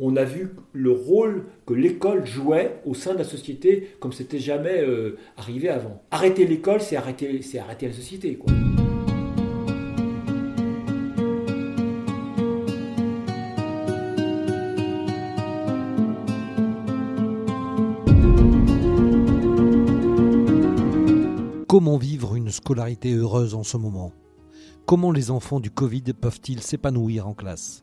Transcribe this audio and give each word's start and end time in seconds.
On 0.00 0.14
a 0.14 0.22
vu 0.22 0.50
le 0.72 0.92
rôle 0.92 1.46
que 1.66 1.74
l'école 1.74 2.24
jouait 2.24 2.80
au 2.84 2.94
sein 2.94 3.14
de 3.14 3.18
la 3.18 3.24
société 3.24 3.88
comme 3.98 4.12
c'était 4.12 4.38
jamais 4.38 4.80
euh, 4.80 5.18
arrivé 5.36 5.68
avant. 5.68 6.00
Arrêter 6.12 6.46
l'école, 6.46 6.80
c'est 6.80 6.96
arrêter, 6.96 7.32
la 7.32 7.92
société. 7.92 8.38
Comment 21.66 21.96
vivre 21.96 22.36
une 22.36 22.50
scolarité 22.52 23.14
heureuse 23.14 23.54
en 23.54 23.64
ce 23.64 23.76
moment? 23.76 24.12
Comment 24.86 25.10
les 25.10 25.32
enfants 25.32 25.58
du 25.58 25.72
Covid 25.72 26.04
peuvent-ils 26.18 26.62
s'épanouir 26.62 27.26
en 27.26 27.34
classe? 27.34 27.82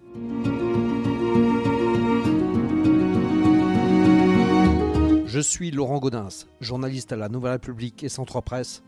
Je 5.36 5.42
suis 5.42 5.70
Laurent 5.70 6.00
Gaudens, 6.00 6.48
journaliste 6.62 7.12
à 7.12 7.18
la 7.18 7.28
Nouvelle 7.28 7.52
République 7.52 8.06
et 8.06 8.07
Centre 8.07 8.39
Presse. 8.39 8.84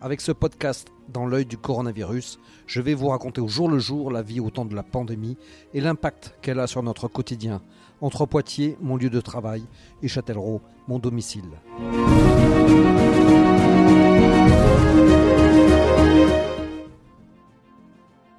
Avec 0.00 0.20
ce 0.20 0.30
podcast 0.30 0.86
dans 1.08 1.26
l'œil 1.26 1.44
du 1.44 1.58
coronavirus, 1.58 2.38
je 2.68 2.80
vais 2.80 2.94
vous 2.94 3.08
raconter 3.08 3.40
au 3.40 3.48
jour 3.48 3.68
le 3.68 3.80
jour 3.80 4.12
la 4.12 4.22
vie 4.22 4.38
au 4.38 4.48
temps 4.48 4.64
de 4.64 4.76
la 4.76 4.84
pandémie 4.84 5.36
et 5.74 5.80
l'impact 5.80 6.36
qu'elle 6.40 6.60
a 6.60 6.68
sur 6.68 6.84
notre 6.84 7.08
quotidien, 7.08 7.62
entre 8.00 8.26
Poitiers, 8.26 8.76
mon 8.80 8.96
lieu 8.96 9.10
de 9.10 9.20
travail, 9.20 9.64
et 10.00 10.06
Châtellerault, 10.06 10.62
mon 10.86 11.00
domicile. 11.00 11.50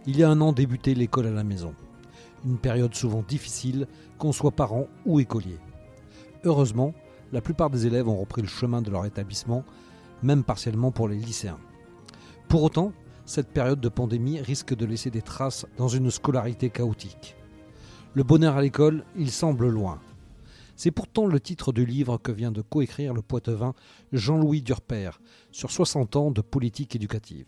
Il 0.07 0.17
y 0.17 0.23
a 0.23 0.29
un 0.29 0.39
an 0.39 0.53
débutait 0.53 0.93
l'école 0.93 1.27
à 1.27 1.31
la 1.31 1.43
maison. 1.43 1.75
Une 2.45 2.57
période 2.57 2.95
souvent 2.95 3.25
difficile, 3.27 3.85
qu'on 4.17 4.31
soit 4.31 4.51
parent 4.51 4.87
ou 5.05 5.19
écolier. 5.19 5.57
Heureusement, 6.45 6.93
la 7.31 7.41
plupart 7.41 7.69
des 7.69 7.87
élèves 7.87 8.07
ont 8.07 8.17
repris 8.17 8.41
le 8.41 8.47
chemin 8.47 8.81
de 8.81 8.91
leur 8.91 9.05
établissement, 9.05 9.63
même 10.23 10.43
partiellement 10.43 10.91
pour 10.91 11.07
les 11.07 11.17
lycéens. 11.17 11.59
Pour 12.47 12.63
autant, 12.63 12.93
cette 13.25 13.49
période 13.49 13.79
de 13.79 13.89
pandémie 13.89 14.41
risque 14.41 14.75
de 14.75 14.85
laisser 14.85 15.11
des 15.11 15.21
traces 15.21 15.65
dans 15.77 15.87
une 15.87 16.09
scolarité 16.09 16.69
chaotique. 16.69 17.35
Le 18.15 18.23
bonheur 18.23 18.57
à 18.57 18.61
l'école, 18.61 19.03
il 19.15 19.29
semble 19.29 19.69
loin. 19.69 19.99
C'est 20.75 20.91
pourtant 20.91 21.27
le 21.27 21.39
titre 21.39 21.71
du 21.71 21.85
livre 21.85 22.17
que 22.17 22.31
vient 22.31 22.51
de 22.51 22.61
coécrire 22.61 23.13
le 23.13 23.21
poitevin 23.21 23.73
Jean-Louis 24.13 24.61
Durper 24.61 25.11
sur 25.51 25.69
60 25.69 26.15
ans 26.15 26.31
de 26.31 26.41
politique 26.41 26.95
éducative. 26.95 27.45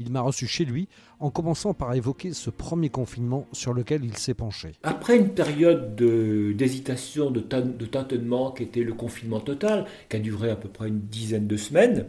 Il 0.00 0.12
m'a 0.12 0.20
reçu 0.20 0.46
chez 0.46 0.64
lui 0.64 0.86
en 1.18 1.30
commençant 1.30 1.74
par 1.74 1.92
évoquer 1.94 2.32
ce 2.32 2.50
premier 2.50 2.88
confinement 2.88 3.46
sur 3.52 3.74
lequel 3.74 4.04
il 4.04 4.16
s'est 4.16 4.34
penché. 4.34 4.72
Après 4.84 5.16
une 5.16 5.30
période 5.30 5.96
d'hésitation, 5.96 7.30
de, 7.30 7.40
tâtonnement 7.40 8.52
qui 8.52 8.62
était 8.62 8.84
le 8.84 8.92
confinement 8.92 9.40
total, 9.40 9.86
qui 10.08 10.16
a 10.16 10.20
duré 10.20 10.50
à 10.50 10.56
peu 10.56 10.68
près 10.68 10.88
une 10.88 11.00
dizaine 11.00 11.48
de 11.48 11.56
semaines, 11.56 12.06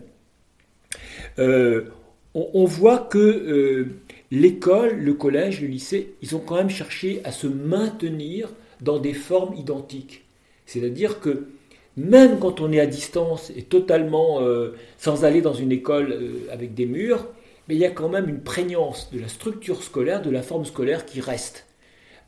euh, 1.40 1.86
on, 2.36 2.66
voit 2.66 3.00
que 3.00 3.18
euh, 3.18 3.88
l'école, 4.30 5.00
le 5.00 5.14
collège, 5.16 5.62
le 5.62 5.68
lycée, 5.68 6.14
ils 6.22 6.36
ont 6.36 6.40
quand 6.40 6.56
même 6.56 6.70
cherché 6.70 7.22
à 7.24 7.32
se 7.32 7.48
maintenir 7.48 8.50
dans 8.82 9.00
des 9.00 9.14
formes 9.14 9.56
identiques. 9.56 10.26
C'est-à-dire 10.68 11.20
que 11.20 11.48
même 11.98 12.40
quand 12.40 12.62
on 12.62 12.72
est 12.72 12.80
à 12.80 12.86
distance 12.86 13.52
et 13.56 13.64
totalement 13.64 14.42
euh, 14.42 14.76
sans 14.98 15.26
aller 15.26 15.42
dans 15.42 15.54
une 15.54 15.72
école 15.72 16.16
avec 16.52 16.76
des 16.76 16.86
murs, 16.86 17.26
mais 17.70 17.76
il 17.76 17.82
y 17.82 17.86
a 17.86 17.92
quand 17.92 18.10
même 18.10 18.28
une 18.28 18.42
prégnance 18.42 19.12
de 19.14 19.20
la 19.20 19.28
structure 19.28 19.84
scolaire, 19.84 20.24
de 20.24 20.32
la 20.32 20.42
forme 20.42 20.66
scolaire 20.66 21.06
qui 21.06 21.22
reste. 21.22 21.68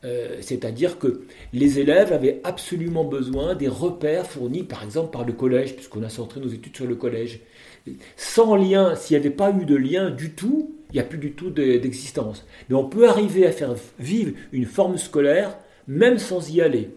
Euh, 0.03 0.37
c'est-à-dire 0.41 0.99
que 0.99 1.23
les 1.51 1.79
élèves 1.79 2.13
avaient 2.13 2.41
absolument 2.43 3.03
besoin 3.03 3.55
des 3.55 3.67
repères 3.67 4.27
fournis 4.27 4.63
par 4.63 4.83
exemple 4.83 5.11
par 5.11 5.25
le 5.25 5.33
collège, 5.33 5.75
puisqu'on 5.75 6.03
a 6.03 6.09
centré 6.09 6.39
nos 6.39 6.47
études 6.47 6.75
sur 6.75 6.85
le 6.85 6.95
collège. 6.95 7.39
Sans 8.15 8.55
lien, 8.55 8.95
s'il 8.95 9.17
n'y 9.17 9.25
avait 9.25 9.35
pas 9.35 9.51
eu 9.51 9.65
de 9.65 9.75
lien 9.75 10.11
du 10.11 10.31
tout, 10.33 10.75
il 10.91 10.93
n'y 10.93 10.99
a 10.99 11.03
plus 11.03 11.17
du 11.17 11.31
tout 11.31 11.49
d'existence. 11.49 12.45
Mais 12.69 12.75
on 12.75 12.85
peut 12.85 13.09
arriver 13.09 13.47
à 13.47 13.51
faire 13.51 13.73
vivre 13.97 14.33
une 14.51 14.65
forme 14.65 14.97
scolaire 14.97 15.57
même 15.87 16.19
sans 16.19 16.51
y 16.51 16.61
aller. 16.61 16.91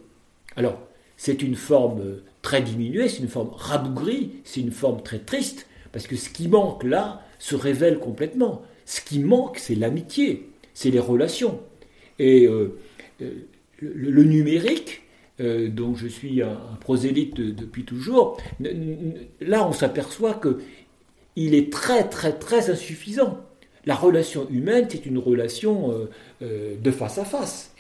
Alors, 0.57 0.79
c'est 1.17 1.43
une 1.43 1.55
forme 1.55 2.19
très 2.43 2.61
diminuée, 2.61 3.09
c'est 3.09 3.21
une 3.21 3.29
forme 3.29 3.51
rabougrie, 3.55 4.33
c'est 4.45 4.61
une 4.61 4.73
forme 4.73 5.03
très 5.03 5.21
triste, 5.21 5.67
parce 5.93 6.07
que 6.07 6.17
ce 6.17 6.29
qui 6.29 6.49
manque 6.49 6.85
là, 6.85 7.24
se 7.45 7.57
révèle 7.57 7.99
complètement. 7.99 8.63
Ce 8.87 9.03
qui 9.03 9.19
manque, 9.19 9.59
c'est 9.59 9.75
l'amitié, 9.75 10.49
c'est 10.73 10.91
les 10.91 10.99
relations. 10.99 11.61
Et 12.19 12.47
euh, 12.47 12.79
euh, 13.21 13.33
le, 13.81 14.25
numérique, 14.25 15.03
euh, 15.41 15.69
dont 15.69 15.95
je 15.95 16.09
suis 16.09 16.41
un, 16.41 16.59
prosélyte 16.81 17.35
depuis 17.39 17.85
toujours, 17.85 18.39
là 19.43 19.69
on 19.69 19.73
s'aperçoit 19.73 20.33
que 20.33 20.61
il 21.37 21.55
est 21.55 21.71
très 21.71 22.09
très 22.09 22.33
très 22.33 22.71
insuffisant. 22.71 23.45
La 23.85 23.95
relation 23.95 24.49
humaine, 24.49 24.87
c'est 24.89 25.05
une 25.05 25.19
relation 25.19 25.93
de 26.41 26.91
face 26.91 27.19
à 27.19 27.27
face. 27.27 27.75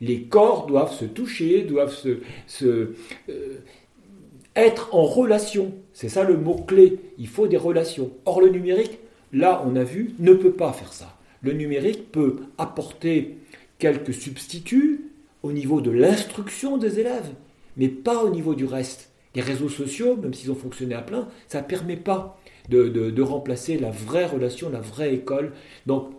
Les, 0.00 0.22
corps 0.22 0.64
doivent 0.64 0.94
se 0.94 1.04
toucher, 1.04 1.64
doivent 1.64 1.94
se 2.46 2.94
être 4.56 4.94
en 4.94 5.04
relation. 5.04 5.74
C'est 5.94 6.08
ça 6.08 6.24
le 6.24 6.36
mot-clé. 6.36 6.98
Il 7.18 7.28
faut 7.28 7.46
des 7.46 7.56
relations. 7.56 8.10
Or, 8.26 8.40
le 8.40 8.50
numérique, 8.50 8.98
là, 9.32 9.64
on 9.64 9.76
a 9.76 9.84
vu, 9.84 10.14
ne 10.18 10.34
peut 10.34 10.52
pas 10.52 10.72
faire 10.72 10.92
ça. 10.92 11.16
Le 11.40 11.52
numérique 11.52 12.10
peut 12.10 12.36
apporter 12.58 13.38
quelques 13.78 14.12
substituts 14.12 15.10
au 15.42 15.52
niveau 15.52 15.80
de 15.80 15.90
l'instruction 15.90 16.78
des 16.78 17.00
élèves, 17.00 17.30
mais 17.76 17.88
pas 17.88 18.24
au 18.24 18.30
niveau 18.30 18.54
du 18.54 18.64
reste. 18.64 19.10
Les 19.34 19.42
réseaux 19.42 19.68
sociaux, 19.68 20.16
même 20.16 20.34
s'ils 20.34 20.50
ont 20.50 20.56
fonctionné 20.56 20.94
à 20.94 21.02
plein, 21.02 21.28
ça 21.48 21.60
ne 21.60 21.66
permet 21.66 21.96
pas 21.96 22.38
de, 22.68 23.22
remplacer 23.22 23.78
la 23.78 23.90
vraie 23.90 24.26
relation, 24.26 24.70
la 24.70 24.80
vraie 24.80 25.14
école. 25.14 25.52
Donc, 25.86 26.10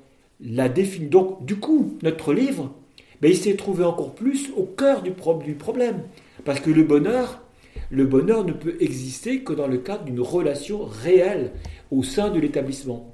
la 0.41 0.69
Donc, 0.69 1.45
du 1.45 1.55
coup, 1.57 1.97
notre 2.03 2.33
livre, 2.33 2.73
ben, 3.21 3.31
il 3.31 3.37
s'est 3.37 3.55
trouvé 3.55 3.83
encore 3.83 4.13
plus 4.13 4.51
au 4.55 4.63
cœur 4.63 5.01
du, 5.01 5.11
du 5.43 5.53
problème. 5.55 6.03
Parce 6.43 6.59
que 6.59 6.69
le 6.69 6.83
bonheur, 6.83 7.41
le 7.89 8.05
bonheur 8.05 8.45
ne 8.45 8.53
peut 8.53 8.75
exister 8.79 9.43
que 9.43 9.53
dans 9.53 9.67
le 9.67 9.77
cadre 9.77 10.03
d'une 10.05 10.21
relation 10.21 10.85
réelle 10.85 11.51
au 11.91 12.03
sein 12.03 12.29
de 12.29 12.39
l'établissement. 12.39 13.13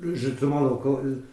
Justement, 0.00 0.80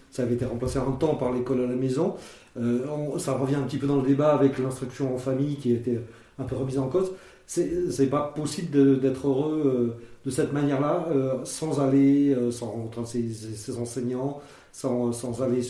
ça 0.09 0.23
avait 0.23 0.35
été 0.35 0.45
remplacé 0.45 0.79
un 0.79 0.91
temps 0.91 1.15
par 1.15 1.33
l'école 1.33 1.61
à 1.61 1.67
la 1.67 1.75
maison. 1.75 2.15
Euh, 2.57 3.17
ça 3.17 3.33
revient 3.33 3.55
un 3.55 3.63
petit 3.63 3.77
peu 3.77 3.87
dans 3.87 3.97
le 3.97 4.07
débat 4.07 4.33
avec 4.33 4.57
l'instruction 4.57 5.13
en 5.13 5.17
famille 5.17 5.55
qui 5.57 5.73
était 5.73 5.99
un 6.39 6.43
peu 6.43 6.55
remise 6.55 6.79
en 6.79 6.87
cause. 6.87 7.11
C'est 7.45 8.09
pas 8.09 8.31
possible 8.35 8.99
d'être 9.01 9.27
heureux 9.27 9.63
euh, 9.65 10.01
de 10.25 10.31
cette 10.31 10.53
manière-là 10.53 11.07
euh, 11.11 11.43
sans 11.43 11.81
aller, 11.81 12.35
sans 12.51 12.67
rencontrer 12.67 13.21
ses, 13.31 13.77
enseignants, 13.77 14.39
sans, 14.71 15.41
aller 15.41 15.61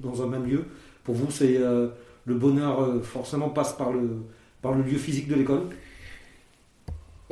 dans 0.00 0.22
un 0.22 0.26
même 0.26 0.46
lieu. 0.46 0.64
Pour 1.02 1.16
vous, 1.16 1.30
c'est 1.30 1.58
le 1.58 2.34
bonheur 2.34 3.02
forcément 3.02 3.48
passe 3.48 3.72
par 3.72 3.92
le, 3.92 4.10
par 4.62 4.74
le 4.74 4.82
lieu 4.82 4.98
physique 4.98 5.28
de 5.28 5.34
l'école? 5.34 5.62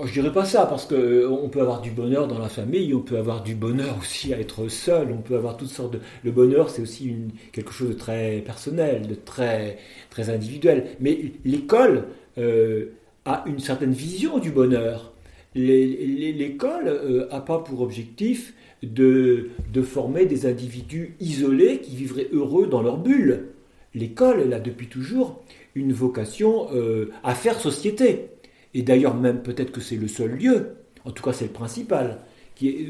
Je 0.04 0.12
dirais 0.12 0.32
pas 0.32 0.44
ça, 0.44 0.66
parce 0.66 0.84
qu'on 0.84 0.94
euh, 0.94 1.48
peut 1.48 1.60
avoir 1.62 1.80
du 1.80 1.90
bonheur 1.90 2.28
dans 2.28 2.38
la 2.38 2.50
famille, 2.50 2.92
on 2.92 3.00
peut 3.00 3.16
avoir 3.16 3.42
du 3.42 3.54
bonheur 3.54 3.96
aussi 3.98 4.34
à 4.34 4.38
être 4.38 4.68
seul, 4.68 5.08
on 5.10 5.22
peut 5.22 5.36
avoir 5.36 5.56
toutes 5.56 5.70
sortes 5.70 5.94
de... 5.94 6.00
Le 6.22 6.30
bonheur, 6.30 6.68
c'est 6.68 6.82
aussi 6.82 7.14
quelque 7.52 7.72
chose 7.72 7.88
de 7.88 7.94
très 7.94 8.42
personnel, 8.44 9.06
de 9.06 9.14
très, 9.14 9.78
très 10.10 10.28
individuel. 10.28 10.88
Mais 11.00 11.32
l'école 11.46 12.04
euh, 12.36 12.90
a 13.24 13.44
une 13.46 13.58
certaine 13.58 13.92
vision 13.92 14.38
du 14.38 14.50
bonheur. 14.50 15.12
L'école 15.54 16.88
euh, 16.88 17.26
pas 17.40 17.60
pour 17.60 17.80
objectif 17.80 18.52
de, 18.82 19.48
de 19.72 19.82
former 19.82 20.26
des 20.26 20.44
individus 20.44 21.16
isolés 21.20 21.78
qui 21.78 21.96
vivraient 21.96 22.28
heureux 22.32 22.66
dans 22.66 22.82
leur 22.82 22.98
bulle. 22.98 23.46
L'école, 23.94 24.42
elle 24.44 24.52
a 24.52 24.60
depuis 24.60 24.88
toujours 24.88 25.42
une 25.74 25.94
vocation 25.94 26.68
à 27.22 27.34
faire 27.34 27.58
société 27.60 28.28
et 28.76 28.82
d'ailleurs 28.82 29.16
même 29.16 29.42
peut-être 29.42 29.72
que 29.72 29.80
c'est 29.80 29.96
le 29.96 30.06
seul 30.06 30.32
lieu, 30.32 30.76
en 31.06 31.10
tout 31.10 31.22
cas 31.22 31.32
c'est 31.32 31.46
le 31.46 31.50
principal, 31.50 32.20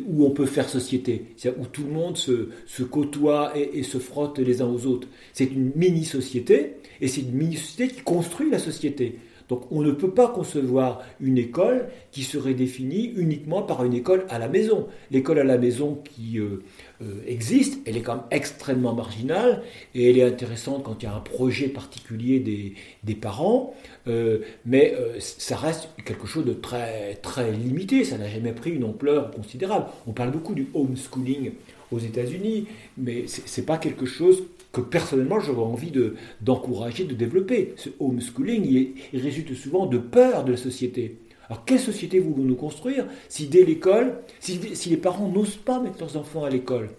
où 0.08 0.26
on 0.26 0.30
peut 0.30 0.46
faire 0.46 0.68
société, 0.68 1.26
où 1.58 1.66
tout 1.66 1.84
le 1.84 1.92
monde 1.92 2.16
se, 2.16 2.48
se 2.66 2.82
côtoie 2.82 3.52
et, 3.56 3.84
se 3.84 3.98
frotte 3.98 4.38
les 4.38 4.62
uns 4.62 4.66
aux 4.66 4.86
autres. 4.86 5.08
C'est 5.32 5.44
une 5.44 5.72
mini-société, 5.76 6.74
et 7.00 7.08
c'est 7.08 7.20
une 7.20 7.32
mini-société 7.32 7.94
qui 7.94 8.00
construit 8.02 8.50
la 8.50 8.58
société. 8.58 9.18
Donc 9.48 9.70
on 9.70 9.82
ne 9.82 9.92
peut 9.92 10.10
pas 10.10 10.28
concevoir 10.28 11.02
une 11.20 11.38
école 11.38 11.88
qui 12.10 12.22
serait 12.22 12.54
définie 12.54 13.12
uniquement 13.16 13.62
par 13.62 13.84
une 13.84 13.94
école 13.94 14.26
à 14.28 14.38
la 14.38 14.48
maison. 14.48 14.88
L'école 15.10 15.38
à 15.38 15.44
la 15.44 15.58
maison 15.58 16.02
qui 16.04 16.38
euh, 16.38 16.62
euh, 17.02 17.22
existe, 17.26 17.78
elle 17.86 17.96
est 17.96 18.02
quand 18.02 18.16
même 18.16 18.24
extrêmement 18.30 18.94
marginale 18.94 19.62
et 19.94 20.10
elle 20.10 20.18
est 20.18 20.24
intéressante 20.24 20.82
quand 20.82 21.02
il 21.02 21.06
y 21.06 21.08
a 21.08 21.14
un 21.14 21.20
projet 21.20 21.68
particulier 21.68 22.40
des, 22.40 23.14
parents, 23.14 23.74
euh, 24.08 24.40
mais 24.66 24.94
ça 25.18 25.56
reste 25.56 25.88
quelque 26.04 26.26
chose 26.26 26.44
de 26.44 26.52
très, 26.52 27.14
très 27.16 27.50
limité, 27.52 28.04
ça 28.04 28.18
n'a 28.18 28.28
jamais 28.28 28.52
pris 28.52 28.72
une 28.72 28.84
ampleur 28.84 29.30
considérable. 29.30 29.86
On 30.06 30.12
parle 30.12 30.32
beaucoup 30.32 30.54
du 30.54 30.68
homeschooling 30.74 31.52
aux 31.92 31.98
États-Unis, 31.98 32.66
mais 32.96 33.26
ce 33.26 33.60
n'est 33.60 33.66
pas 33.66 33.78
quelque 33.78 34.06
chose 34.06 34.44
que 34.72 34.80
personnellement 34.80 35.40
j'aurais 35.40 35.62
envie 35.62 35.92
d'encourager, 36.40 37.04
de, 37.04 37.14
développer. 37.14 37.74
Ce 37.76 37.88
homeschooling, 38.00 38.94
il, 39.12 39.20
résulte 39.20 39.54
souvent 39.54 39.86
de 39.86 39.98
peur 39.98 40.44
de 40.44 40.52
la 40.52 40.56
société. 40.56 41.16
Alors 41.48 41.64
quelle 41.64 41.78
société 41.78 42.18
voulons-nous 42.18 42.56
construire 42.56 43.06
si 43.28 43.46
dès 43.46 43.64
l'école, 43.64 44.18
si, 44.40 44.58
les 44.90 44.96
parents 44.96 45.28
n'osent 45.28 45.56
pas 45.56 45.80
mettre 45.80 45.98
leurs 46.00 46.16
enfants 46.16 46.44
à 46.44 46.50
l'école? 46.50 46.90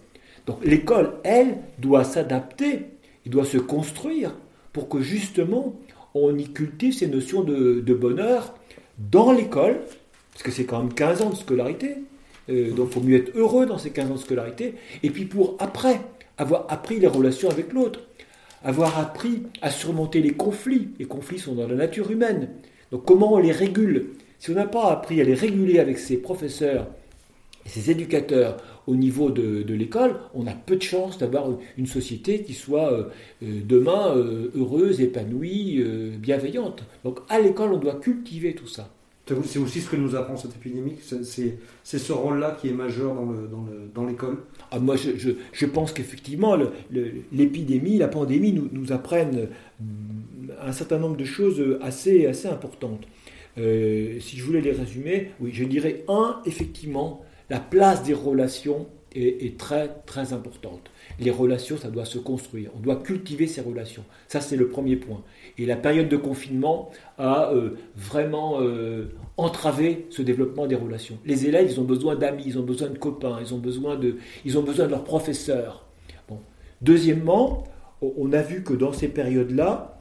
Donc 0.46 0.64
l'école, 0.64 1.14
elle, 1.22 1.58
doit 1.78 2.04
s'adapter, 2.04 2.86
il 3.26 3.30
doit 3.30 3.44
se 3.44 3.58
construire 3.58 4.34
pour 4.72 4.88
que 4.88 5.00
justement 5.00 5.78
on 6.14 6.36
y 6.36 6.48
cultive 6.48 6.94
ces 6.94 7.06
notions 7.06 7.42
de, 7.42 7.80
de 7.80 7.94
bonheur 7.94 8.54
dans 8.98 9.32
l'école, 9.32 9.80
parce 10.32 10.42
que 10.42 10.50
c'est 10.50 10.64
quand 10.64 10.78
même 10.78 10.94
15 10.94 11.22
ans 11.22 11.30
de 11.30 11.36
scolarité, 11.36 11.96
euh, 12.48 12.70
donc 12.72 12.88
il 12.90 12.94
faut 12.94 13.00
mieux 13.00 13.16
être 13.16 13.36
heureux 13.36 13.66
dans 13.66 13.78
ces 13.78 13.90
15 13.90 14.10
ans 14.10 14.14
de 14.14 14.18
scolarité, 14.18 14.74
et 15.02 15.10
puis 15.10 15.24
pour 15.24 15.56
après, 15.58 16.00
avoir 16.36 16.66
appris 16.68 16.98
les 16.98 17.06
relations 17.06 17.50
avec 17.50 17.72
l'autre, 17.72 18.00
avoir 18.64 18.98
appris 18.98 19.42
à 19.62 19.70
surmonter 19.70 20.20
les 20.20 20.32
conflits. 20.32 20.88
Les 20.98 21.04
conflits 21.04 21.38
sont 21.38 21.54
dans 21.54 21.68
la 21.68 21.74
nature 21.74 22.10
humaine. 22.10 22.48
Donc 22.90 23.04
comment 23.04 23.34
on 23.34 23.38
les 23.38 23.52
régule? 23.52 24.10
Si 24.38 24.50
on 24.50 24.54
n'a 24.54 24.66
pas 24.66 24.90
appris 24.90 25.20
à 25.20 25.24
les 25.24 25.34
réguler 25.34 25.78
avec 25.78 25.98
ses 25.98 26.16
professeurs 26.16 26.86
ses 27.66 27.90
éducateurs 27.90 28.56
au 28.86 28.96
niveau 28.96 29.30
de, 29.30 29.74
l'école, 29.74 30.16
on 30.32 30.46
a 30.46 30.52
peu 30.52 30.76
de 30.76 30.82
chances 30.82 31.18
d'avoir 31.18 31.50
une 31.76 31.86
société 31.86 32.42
qui 32.42 32.54
soit 32.54 32.90
euh, 32.90 33.04
euh, 33.42 33.60
demain 33.62 34.14
heureuse, 34.54 35.02
épanouie, 35.02 35.84
bienveillante. 36.18 36.82
Donc 37.04 37.18
à 37.28 37.38
l'école, 37.40 37.74
on 37.74 37.76
doit 37.76 37.96
cultiver 37.96 38.54
tout 38.54 38.66
ça. 38.66 38.88
C'est 39.44 39.58
aussi 39.58 39.80
ce 39.80 39.90
que 39.90 39.96
nous 39.96 40.14
apprend 40.16 40.36
cette 40.36 40.56
épidémie, 40.56 40.96
c'est 41.00 41.98
ce 41.98 42.12
rôle-là 42.12 42.56
qui 42.60 42.68
est 42.68 42.72
majeur 42.72 43.14
dans 43.94 44.06
l'école. 44.06 44.38
Ah, 44.70 44.78
moi, 44.78 44.96
je, 44.96 45.66
pense 45.66 45.92
qu'effectivement, 45.92 46.56
l'épidémie, 47.32 47.98
la 47.98 48.08
pandémie 48.08 48.52
nous, 48.52 48.68
nous, 48.72 48.92
apprennent 48.92 49.48
un 50.60 50.72
certain 50.72 50.98
nombre 50.98 51.16
de 51.16 51.24
choses 51.24 51.62
assez, 51.80 52.26
assez 52.26 52.48
importantes. 52.48 53.06
Euh, 53.58 54.20
si 54.20 54.36
je 54.36 54.44
voulais 54.44 54.60
les 54.60 54.72
résumer, 54.72 55.30
oui, 55.40 55.50
je 55.52 55.64
dirais 55.64 56.04
un, 56.08 56.40
effectivement, 56.46 57.24
la 57.50 57.58
place 57.58 58.02
des 58.04 58.14
relations 58.14 58.86
est, 59.14 59.58
très, 59.58 59.88
très 60.06 60.32
importante. 60.32 60.90
Les 61.20 61.30
relations, 61.30 61.76
ça 61.76 61.88
doit 61.88 62.04
se 62.04 62.18
construire. 62.18 62.70
On 62.76 62.80
doit 62.80 62.96
cultiver 62.96 63.46
ces 63.46 63.60
relations. 63.60 64.04
Ça, 64.28 64.40
c'est 64.40 64.56
le 64.56 64.68
premier 64.68 64.96
point. 64.96 65.22
Et 65.56 65.66
la 65.66 65.76
période 65.76 66.08
de 66.08 66.16
confinement 66.16 66.90
a 67.16 67.50
euh, 67.52 67.70
vraiment 67.96 68.60
euh, 68.60 69.06
entravé 69.36 70.06
ce 70.10 70.22
développement 70.22 70.66
des 70.66 70.76
relations. 70.76 71.18
Les 71.24 71.46
élèves, 71.46 71.68
ils 71.70 71.80
ont 71.80 71.84
besoin 71.84 72.16
d'amis, 72.16 72.44
ils 72.46 72.58
ont 72.58 72.62
besoin 72.62 72.88
de 72.88 72.98
copains, 72.98 73.38
ils 73.40 73.54
ont 73.54 73.58
besoin 73.58 73.96
de, 73.96 74.16
ils 74.44 74.58
ont 74.58 74.62
besoin 74.62 74.86
de 74.86 74.90
leurs 74.90 75.04
professeurs. 75.04 75.86
Bon. 76.28 76.38
Deuxièmement, 76.82 77.64
on 78.00 78.32
a 78.32 78.42
vu 78.42 78.62
que 78.62 78.74
dans 78.74 78.92
ces 78.92 79.08
périodes-là, 79.08 79.98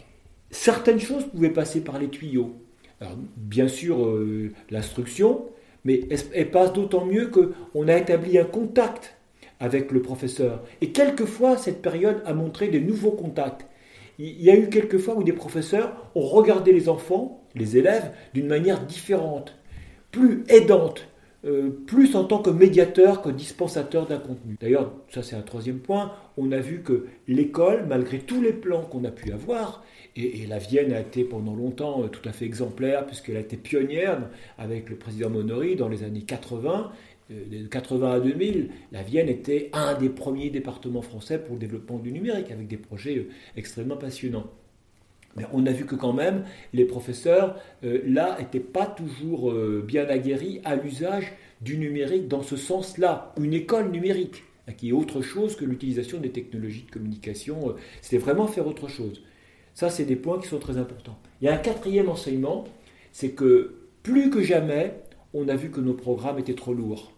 certaines 0.51 0.99
choses 0.99 1.25
pouvaient 1.25 1.49
passer 1.49 1.81
par 1.81 1.99
les 1.99 2.09
tuyaux. 2.09 2.55
Alors, 2.99 3.13
bien 3.35 3.67
sûr, 3.67 4.05
euh, 4.05 4.51
l'instruction, 4.69 5.45
mais 5.87 6.01
elle, 6.33 6.51
passe 6.51 6.73
d'autant 6.73 7.05
mieux 7.05 7.31
qu'on 7.31 7.87
a 7.87 7.95
établi 7.95 8.37
un 8.37 8.43
contact 8.43 9.15
avec 9.61 9.93
le 9.93 10.01
professeur. 10.01 10.61
Et 10.81 10.91
quelquefois, 10.91 11.55
cette 11.55 11.81
période 11.81 12.21
a 12.25 12.33
montré 12.33 12.67
des 12.67 12.81
nouveaux 12.81 13.11
contacts. 13.11 13.65
Il 14.19 14.41
y 14.41 14.51
a 14.51 14.57
eu 14.57 14.67
quelques 14.67 14.97
fois 14.97 15.15
où 15.15 15.23
des 15.23 15.31
professeurs 15.31 16.11
ont 16.13 16.27
regardé 16.27 16.73
les 16.73 16.89
enfants, 16.89 17.41
les 17.55 17.77
élèves, 17.77 18.11
d'une 18.33 18.47
manière 18.47 18.85
différente, 18.85 19.55
plus 20.11 20.43
aidante, 20.49 21.07
euh, 21.45 21.69
plus 21.87 22.17
en 22.17 22.25
tant 22.25 22.39
que 22.39 22.49
médiateur 22.49 23.21
que 23.21 23.29
dispensateur 23.29 24.07
d'un 24.07 24.19
contenu. 24.19 24.57
D'ailleurs, 24.59 24.91
ça 25.07 25.23
c'est 25.23 25.37
un 25.37 25.41
troisième 25.41 25.79
point, 25.79 26.11
on 26.35 26.51
a 26.51 26.59
vu 26.59 26.81
que 26.81 27.05
l'école, 27.29 27.85
malgré 27.87 28.19
tous 28.19 28.41
les 28.41 28.51
plans 28.51 28.81
qu'on 28.81 29.05
a 29.05 29.11
pu 29.11 29.31
avoir, 29.31 29.85
et, 30.17 30.45
la 30.47 30.57
Vienne 30.57 30.91
a 30.91 30.99
été 30.99 31.23
pendant 31.23 31.55
longtemps 31.55 32.03
euh, 32.03 32.07
tout 32.07 32.27
à 32.27 32.33
fait 32.33 32.45
exemplaire, 32.45 33.05
puisqu'elle 33.05 33.37
a 33.37 33.41
été 33.41 33.55
pionnière 33.57 34.29
avec 34.57 34.89
le 34.89 34.95
président 34.95 35.29
Monori 35.29 35.75
dans 35.75 35.89
les 35.89 36.03
années 36.03 36.23
80, 36.23 36.91
de 37.29 37.67
80 37.67 38.11
à 38.11 38.19
2000, 38.19 38.69
la 38.91 39.03
Vienne 39.03 39.29
était 39.29 39.69
un 39.73 39.95
des 39.95 40.09
premiers 40.09 40.49
départements 40.49 41.01
français 41.01 41.39
pour 41.39 41.55
le 41.55 41.59
développement 41.59 41.97
du 41.97 42.11
numérique, 42.11 42.51
avec 42.51 42.67
des 42.67 42.77
projets 42.77 43.17
euh, 43.17 43.29
extrêmement 43.55 43.97
passionnants. 43.97 44.49
Mais 45.35 45.43
on 45.53 45.65
a 45.65 45.71
vu 45.71 45.85
que 45.85 45.95
quand 45.95 46.13
même, 46.13 46.45
les 46.73 46.85
professeurs, 46.85 47.59
euh, 47.83 48.01
là, 48.05 48.37
n'étaient 48.39 48.59
pas 48.59 48.85
toujours 48.85 49.51
euh, 49.51 49.83
bien 49.85 50.07
aguerris 50.07 50.61
à 50.63 50.75
l'usage 50.75 51.33
du 51.61 51.77
numérique 51.77 52.27
dans 52.27 52.43
ce 52.43 52.55
sens-là, 52.55 53.33
une 53.39 53.53
école 53.53 53.91
numérique, 53.91 54.43
hein, 54.67 54.71
qui 54.71 54.89
est 54.89 54.93
autre 54.93 55.21
chose 55.21 55.55
que 55.55 55.65
l'utilisation 55.65 56.19
des 56.19 56.31
technologies 56.31 56.85
de 56.87 56.91
communication. 56.91 57.75
C'était 58.01 58.23
vraiment 58.23 58.47
faire 58.47 58.67
autre 58.67 58.87
chose. 58.87 59.21
Ça, 59.77 59.91
c'est 59.91 60.05
des 60.05 60.15
points 60.15 60.39
qui 60.39 60.47
sont 60.47 60.57
très 60.57 60.79
importants. 60.79 61.19
Il 61.39 61.45
y 61.45 61.49
a 61.49 61.53
un 61.53 61.59
quatrième 61.59 62.09
enseignement, 62.09 62.63
c'est 63.11 63.33
que 63.33 63.75
plus 64.01 64.31
que 64.31 64.41
jamais, 64.41 64.99
on 65.35 65.47
a 65.49 65.55
vu 65.55 65.69
que 65.69 65.79
nos 65.79 65.93
programmes 65.93 66.39
étaient 66.39 66.55
trop 66.55 66.73
lourds 66.73 67.11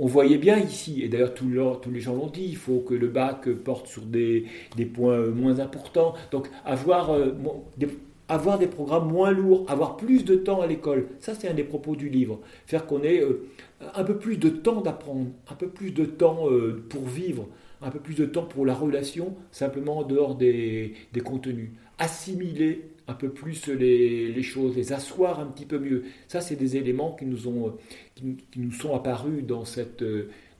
on 0.00 0.06
voyait 0.06 0.38
bien 0.38 0.58
ici, 0.58 1.02
et 1.02 1.08
d'ailleurs 1.08 1.34
tous, 1.34 1.48
les 1.48 2.00
gens 2.00 2.14
l'ont 2.14 2.28
dit, 2.28 2.44
il 2.44 2.56
faut 2.56 2.80
que 2.80 2.94
le 2.94 3.08
bac 3.08 3.48
porte 3.50 3.88
sur 3.88 4.02
des, 4.02 4.46
points 4.94 5.26
moins 5.26 5.58
importants. 5.58 6.14
Donc 6.30 6.48
avoir, 6.64 7.10
euh, 7.10 7.32
des, 7.76 7.88
avoir 8.28 8.58
des 8.58 8.68
programmes 8.68 9.08
moins 9.10 9.32
lourds, 9.32 9.64
avoir 9.68 9.96
plus 9.96 10.24
de 10.24 10.36
temps 10.36 10.60
à 10.60 10.68
l'école, 10.68 11.08
ça 11.18 11.34
c'est 11.34 11.48
un 11.48 11.54
des 11.54 11.64
propos 11.64 11.96
du 11.96 12.08
livre. 12.08 12.38
Faire 12.66 12.86
qu'on 12.86 13.02
ait 13.02 13.20
euh, 13.20 13.48
un 13.94 14.04
peu 14.04 14.18
plus 14.18 14.36
de 14.36 14.48
temps 14.48 14.80
d'apprendre, 14.80 15.26
un 15.50 15.54
peu 15.54 15.68
plus 15.68 15.90
de 15.90 16.04
temps 16.04 16.48
euh, 16.48 16.80
pour 16.88 17.04
vivre, 17.04 17.48
un 17.80 17.90
peu 17.90 18.00
plus 18.00 18.14
de 18.14 18.26
temps 18.26 18.44
pour 18.44 18.66
la 18.66 18.74
relation, 18.74 19.36
simplement 19.50 19.98
en 19.98 20.02
dehors 20.02 20.34
des, 20.34 20.94
des 21.12 21.20
contenus. 21.20 21.70
Assimiler 21.98 22.90
un 23.08 23.14
peu 23.14 23.30
plus 23.30 23.66
les, 23.68 24.42
choses, 24.42 24.76
les 24.76 24.92
asseoir 24.92 25.40
un 25.40 25.46
petit 25.46 25.64
peu 25.64 25.78
mieux. 25.78 26.04
Ça, 26.28 26.42
c'est 26.42 26.56
des 26.56 26.76
éléments 26.76 27.12
qui 27.12 27.24
nous, 27.24 27.48
ont, 27.48 27.76
qui, 28.14 28.36
nous 28.56 28.72
sont 28.72 28.94
apparus 28.94 29.42
dans 29.44 29.64
cette, 29.64 30.04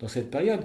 dans 0.01 0.09
cette 0.09 0.31
période. 0.31 0.65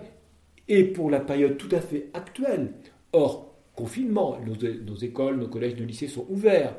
Et 0.70 0.86
pour 0.86 1.12
la 1.12 1.20
période 1.20 1.58
tout 1.58 1.74
à 1.76 1.82
fait 1.82 2.08
actuelle, 2.14 2.72
hors 3.12 3.54
confinement, 3.76 4.40
nos, 4.46 4.96
écoles, 4.96 5.38
nos 5.38 5.48
collèges, 5.48 5.76
nos 5.76 5.86
lycées 5.86 6.08
sont 6.08 6.26
ouverts. 6.30 6.76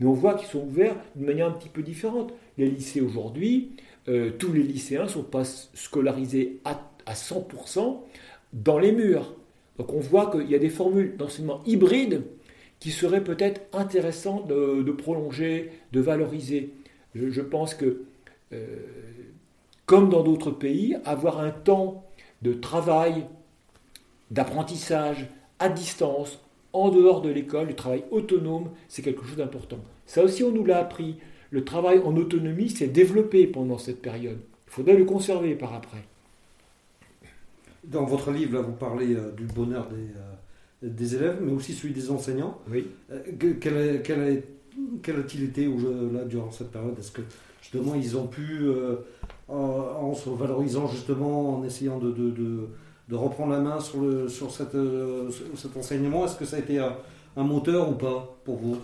Mais 0.00 0.06
on 0.06 0.12
voit 0.12 0.34
qu'ils 0.34 0.48
sont 0.48 0.64
ouverts 0.64 0.96
d'une 1.14 1.26
manière 1.26 1.48
un 1.48 1.52
petit 1.52 1.68
peu 1.68 1.82
différente. 1.82 2.32
Les 2.56 2.70
lycées 2.70 3.02
aujourd'hui, 3.02 3.72
euh, 4.08 4.30
tous 4.38 4.52
les 4.52 4.62
lycéens 4.62 5.04
ne 5.04 5.08
sont 5.08 5.22
pas 5.22 5.44
scolarisés 5.44 6.60
à, 6.64 6.92
à 7.04 7.12
100% 7.12 8.00
dans 8.52 8.78
les 8.78 8.92
murs. 8.92 9.34
Donc 9.78 9.92
on 9.92 10.00
voit 10.00 10.30
qu'il 10.30 10.50
y 10.50 10.54
a 10.54 10.58
des 10.58 10.70
formules 10.70 11.16
d'enseignement 11.16 11.62
hybrides 11.66 12.22
qui 12.78 12.90
serait 12.90 13.24
peut-être 13.24 13.62
intéressant 13.72 14.40
de, 14.40 14.90
prolonger, 14.92 15.70
de 15.92 16.00
valoriser. 16.00 16.74
Je, 17.14 17.40
pense 17.40 17.74
que, 17.74 18.02
euh, 18.52 18.66
comme 19.86 20.10
dans 20.10 20.22
d'autres 20.22 20.50
pays, 20.50 20.96
avoir 21.04 21.40
un 21.40 21.50
temps 21.50 22.04
de 22.42 22.52
travail, 22.52 23.26
d'apprentissage 24.30 25.28
à 25.58 25.68
distance, 25.68 26.40
en 26.72 26.90
dehors 26.90 27.22
de 27.22 27.30
l'école, 27.30 27.68
du 27.68 27.74
travail 27.74 28.04
autonome, 28.10 28.70
c'est 28.88 29.00
quelque 29.00 29.24
chose 29.24 29.38
d'important. 29.38 29.78
Ça 30.04 30.22
aussi, 30.22 30.44
on 30.44 30.50
nous 30.50 30.64
l'a 30.64 30.78
appris. 30.78 31.16
Le 31.50 31.64
travail 31.64 32.00
en 32.00 32.14
autonomie 32.16 32.68
s'est 32.68 32.88
développé 32.88 33.46
pendant 33.46 33.78
cette 33.78 34.02
période. 34.02 34.38
Il 34.66 34.72
faudrait 34.72 34.96
le 34.96 35.06
conserver 35.06 35.54
par 35.54 35.72
après. 35.72 36.04
Dans 37.86 38.04
votre 38.04 38.32
livre, 38.32 38.54
là, 38.54 38.60
vous 38.62 38.72
parlez 38.72 39.14
euh, 39.14 39.30
du 39.32 39.44
bonheur 39.44 39.88
des, 39.88 39.96
euh, 39.96 40.88
des 40.90 41.14
élèves, 41.14 41.38
mais 41.40 41.52
aussi 41.52 41.72
celui 41.72 41.94
des 41.94 42.10
enseignants. 42.10 42.58
Oui. 42.70 42.88
Euh, 43.12 43.22
quelle, 43.60 44.02
quelle, 44.02 44.42
quelle 45.02 45.16
a-t-il 45.16 45.44
été 45.44 45.66
là, 45.66 46.24
durant 46.24 46.50
cette 46.50 46.72
période? 46.72 46.98
Est-ce 46.98 47.12
que 47.12 47.22
justement 47.62 47.94
ils 47.94 48.16
ont 48.16 48.26
pu, 48.26 48.68
en, 49.48 50.14
se 50.14 50.28
valorisant 50.30 50.86
justement, 50.88 51.58
en 51.58 51.64
essayant 51.64 51.98
de, 51.98 52.10
de, 52.10 52.30
de, 53.08 53.14
reprendre 53.14 53.52
la 53.52 53.60
main 53.60 53.80
sur, 53.80 54.02
le, 54.02 54.28
sur 54.28 54.50
cette, 54.50 54.76
cet 55.56 55.76
enseignement, 55.76 56.26
est-ce 56.26 56.36
que 56.36 56.44
ça 56.44 56.56
a 56.56 56.58
été 56.58 56.78
un, 56.78 57.42
moteur 57.42 57.88
ou 57.90 57.94
pas 57.94 58.36
pour 58.44 58.56
vous? 58.56 58.76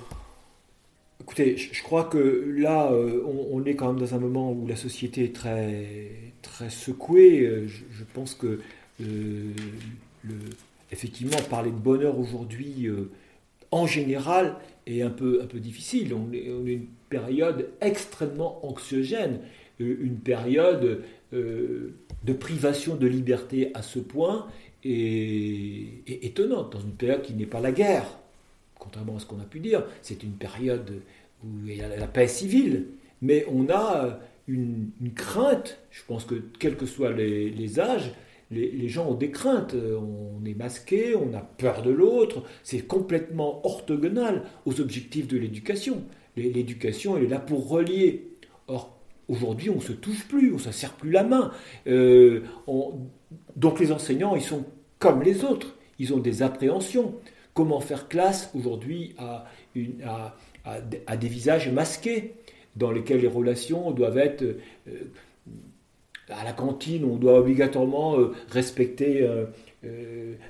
Écoutez, 1.21 1.57
je, 1.57 1.83
crois 1.83 2.05
que 2.05 2.55
là, 2.57 2.91
on, 3.53 3.63
est 3.65 3.75
quand 3.75 3.93
même 3.93 4.01
dans 4.01 4.15
un 4.15 4.19
moment 4.19 4.53
où 4.53 4.67
la 4.67 4.77
société 4.77 5.25
est 5.25 5.35
très, 5.35 6.33
très 6.41 6.71
secouée. 6.71 7.67
Je, 7.67 8.05
pense 8.15 8.35
que 8.35 8.59
le 9.03 10.35
effectivement, 10.93 11.39
parler 11.51 11.71
de 11.71 11.77
bonheur 11.77 12.19
aujourd'hui, 12.19 12.87
euh, 12.87 13.11
en 13.71 13.87
général, 13.87 14.57
est 14.87 15.03
un 15.03 15.11
peu, 15.11 15.41
un 15.43 15.47
peu 15.47 15.59
difficile. 15.59 16.15
On 16.15 16.33
est, 16.33 16.45
une 16.45 16.87
période 17.09 17.71
extrêmement 17.81 18.65
anxiogène, 18.67 19.41
euh, 19.81 19.97
une 20.01 20.19
période 20.19 21.03
euh, 21.33 21.95
de 22.23 22.33
privation 22.33 22.95
de 22.95 23.07
liberté 23.07 23.71
à 23.75 23.83
ce 23.83 23.99
point 23.99 24.47
est, 24.85 26.25
étonnante, 26.25 26.73
dans 26.73 26.81
une 26.81 26.93
période 26.93 27.23
qui 27.23 27.33
n'est 27.35 27.47
pas 27.47 27.61
la 27.61 27.73
guerre, 27.73 28.07
contrairement 28.79 29.17
à 29.17 29.21
ce 29.21 29.27
qu'on 29.27 29.41
a 29.41 29.45
pu 29.45 29.61
dire. 29.61 29.85
C'est 30.03 30.23
une 30.23 30.33
période 30.33 31.01
où 31.45 31.49
il 31.67 31.77
y 31.77 31.83
a 31.83 31.97
la 31.97 32.07
paix 32.07 32.29
civile, 32.29 32.87
mais 33.23 33.47
on 33.51 33.69
a 33.71 34.21
une, 34.49 34.91
crainte, 35.15 35.79
je 35.91 36.03
pense 36.07 36.25
que 36.25 36.35
quels 36.59 36.77
que 36.77 36.87
soient 36.87 37.13
les 37.13 37.81
âges, 37.81 38.13
les, 38.53 38.89
gens 38.89 39.11
ont 39.11 39.15
des 39.15 39.31
craintes, 39.31 39.75
on 39.75 40.45
est 40.45 40.55
masqué, 40.55 41.15
on 41.17 41.33
a 41.35 41.41
peur 41.41 41.83
de 41.83 41.91
l'autre, 41.91 42.43
c'est 42.63 42.87
complètement 42.87 43.65
orthogonal 43.65 44.43
aux 44.67 44.81
objectifs 44.81 45.27
de 45.27 45.39
l'éducation. 45.39 46.03
L'éducation, 46.37 47.17
elle 47.17 47.25
est 47.25 47.29
là 47.29 47.39
pour 47.39 47.69
relier. 47.69 48.29
Or, 48.69 48.99
aujourd'hui, 49.29 49.71
on 49.71 49.77
ne 49.77 49.81
se 49.81 49.93
touche 49.93 50.27
plus, 50.29 50.51
on 50.51 50.57
ne 50.57 50.61
se 50.61 50.73
serre 50.73 50.95
plus 50.95 51.11
la 51.11 51.25
main. 51.25 51.53
Euh, 51.87 52.43
donc 53.57 53.81
les 53.81 53.93
enseignants, 53.93 54.35
ils 54.37 54.43
sont 54.43 54.65
comme 54.99 55.23
les 55.23 55.45
autres, 55.45 55.77
ils 55.99 56.15
ont 56.15 56.19
des 56.19 56.43
appréhensions. 56.43 57.15
Comment 57.55 57.81
faire 57.81 58.09
classe 58.09 58.51
aujourd'hui 58.55 59.15
à, 59.19 59.47
à, 60.15 61.17
des 61.17 61.29
visages 61.29 61.71
masqués 61.71 62.35
dans 62.77 62.91
lesquels 62.91 63.21
les 63.21 63.29
relations 63.29 63.91
doivent 63.91 64.19
être... 64.19 64.43
Euh, 64.43 65.11
à 66.29 66.45
la 66.45 66.53
cantine, 66.53 67.05
on 67.05 67.17
doit 67.17 67.39
obligatoirement 67.39 68.19
euh, 68.19 68.33
respecter 68.49 69.29